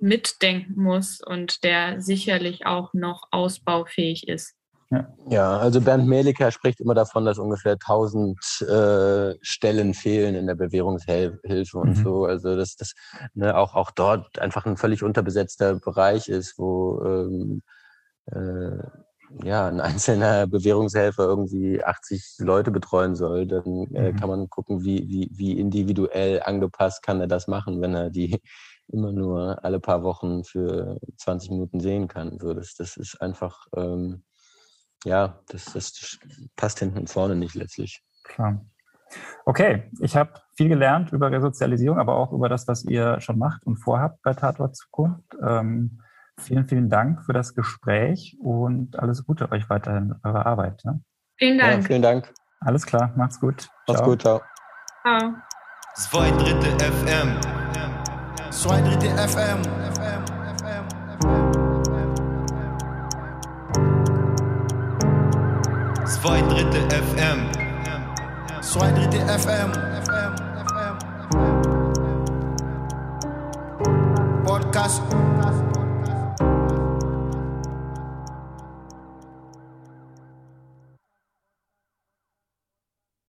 mitdenken 0.00 0.82
muss 0.82 1.20
und 1.20 1.62
der 1.62 2.00
sicherlich 2.00 2.66
auch 2.66 2.94
noch 2.94 3.28
ausbaufähig 3.30 4.28
ist. 4.28 4.55
Ja, 5.28 5.58
also 5.58 5.80
Bernd 5.80 6.06
Meliker 6.06 6.52
spricht 6.52 6.80
immer 6.80 6.94
davon, 6.94 7.24
dass 7.24 7.38
ungefähr 7.38 7.72
1000 7.72 8.38
äh, 8.68 9.34
Stellen 9.42 9.92
fehlen 9.94 10.36
in 10.36 10.46
der 10.46 10.54
Bewährungshilfe 10.54 11.78
und 11.78 11.88
Mhm. 11.98 12.02
so. 12.04 12.24
Also 12.26 12.54
dass 12.56 12.76
das 12.76 12.92
ne, 13.34 13.56
auch 13.56 13.74
auch 13.74 13.90
dort 13.90 14.38
einfach 14.38 14.66
ein 14.66 14.76
völlig 14.76 15.02
unterbesetzter 15.02 15.74
Bereich 15.80 16.28
ist, 16.28 16.58
wo 16.58 17.02
ähm, 17.04 17.62
äh, 18.26 18.78
ja 19.44 19.66
ein 19.68 19.80
einzelner 19.80 20.46
Bewährungshelfer 20.46 21.24
irgendwie 21.24 21.82
80 21.84 22.36
Leute 22.38 22.70
betreuen 22.70 23.16
soll. 23.16 23.46
Dann 23.46 23.86
äh, 23.94 24.12
Mhm. 24.12 24.16
kann 24.16 24.28
man 24.28 24.48
gucken, 24.48 24.84
wie 24.84 25.08
wie 25.08 25.28
wie 25.32 25.58
individuell 25.58 26.42
angepasst 26.42 27.02
kann 27.02 27.20
er 27.20 27.26
das 27.26 27.48
machen, 27.48 27.80
wenn 27.80 27.94
er 27.94 28.10
die 28.10 28.40
immer 28.88 29.10
nur 29.12 29.64
alle 29.64 29.80
paar 29.80 30.04
Wochen 30.04 30.44
für 30.44 30.98
20 31.18 31.50
Minuten 31.50 31.80
sehen 31.80 32.06
kann. 32.08 32.38
So, 32.38 32.54
das, 32.54 32.74
das 32.76 32.96
ist 32.96 33.20
einfach 33.20 33.66
ähm, 33.76 34.22
ja, 35.04 35.40
das, 35.48 35.66
das 35.66 36.18
passt 36.56 36.78
hinten 36.78 36.98
und 36.98 37.10
vorne 37.10 37.36
nicht 37.36 37.54
letztlich. 37.54 38.02
Klar. 38.24 38.64
Okay, 39.44 39.90
ich 40.00 40.16
habe 40.16 40.32
viel 40.56 40.68
gelernt 40.68 41.12
über 41.12 41.30
Resozialisierung, 41.30 41.98
aber 41.98 42.16
auch 42.16 42.32
über 42.32 42.48
das, 42.48 42.66
was 42.66 42.84
ihr 42.84 43.20
schon 43.20 43.38
macht 43.38 43.64
und 43.64 43.76
vorhabt 43.76 44.20
bei 44.22 44.34
Tatort 44.34 44.76
Zukunft. 44.76 45.36
Ähm, 45.46 46.02
vielen, 46.38 46.66
vielen 46.66 46.88
Dank 46.90 47.22
für 47.24 47.32
das 47.32 47.54
Gespräch 47.54 48.36
und 48.40 48.98
alles 48.98 49.24
Gute 49.24 49.50
euch 49.52 49.70
weiterhin 49.70 50.10
in 50.10 50.14
eurer 50.24 50.46
Arbeit. 50.46 50.84
Ne? 50.84 51.00
Vielen 51.38 51.58
Ja, 51.58 51.70
Dank. 51.70 51.86
vielen 51.86 52.02
Dank. 52.02 52.32
Alles 52.60 52.84
klar, 52.84 53.12
macht's 53.16 53.38
gut. 53.38 53.68
Mach's 53.86 53.98
Ciao. 53.98 54.10
gut, 54.10 54.22
ciao. 54.22 54.40
Ciao. 55.02 55.34
Zwei 55.94 56.30
Drittel 56.32 56.72
FM. 56.80 57.40
Zwei. 58.50 58.80
FM. 58.80 59.62
FM. 59.62 59.95
Zwei 66.26 66.42
Drittel 66.42 66.82
FM. 66.90 67.38
Zwei 68.60 68.90
Drittel 68.90 69.20
FM. 69.28 69.70
FM. 70.02 70.34
FM. 70.66 70.98
Podcast. 74.44 75.02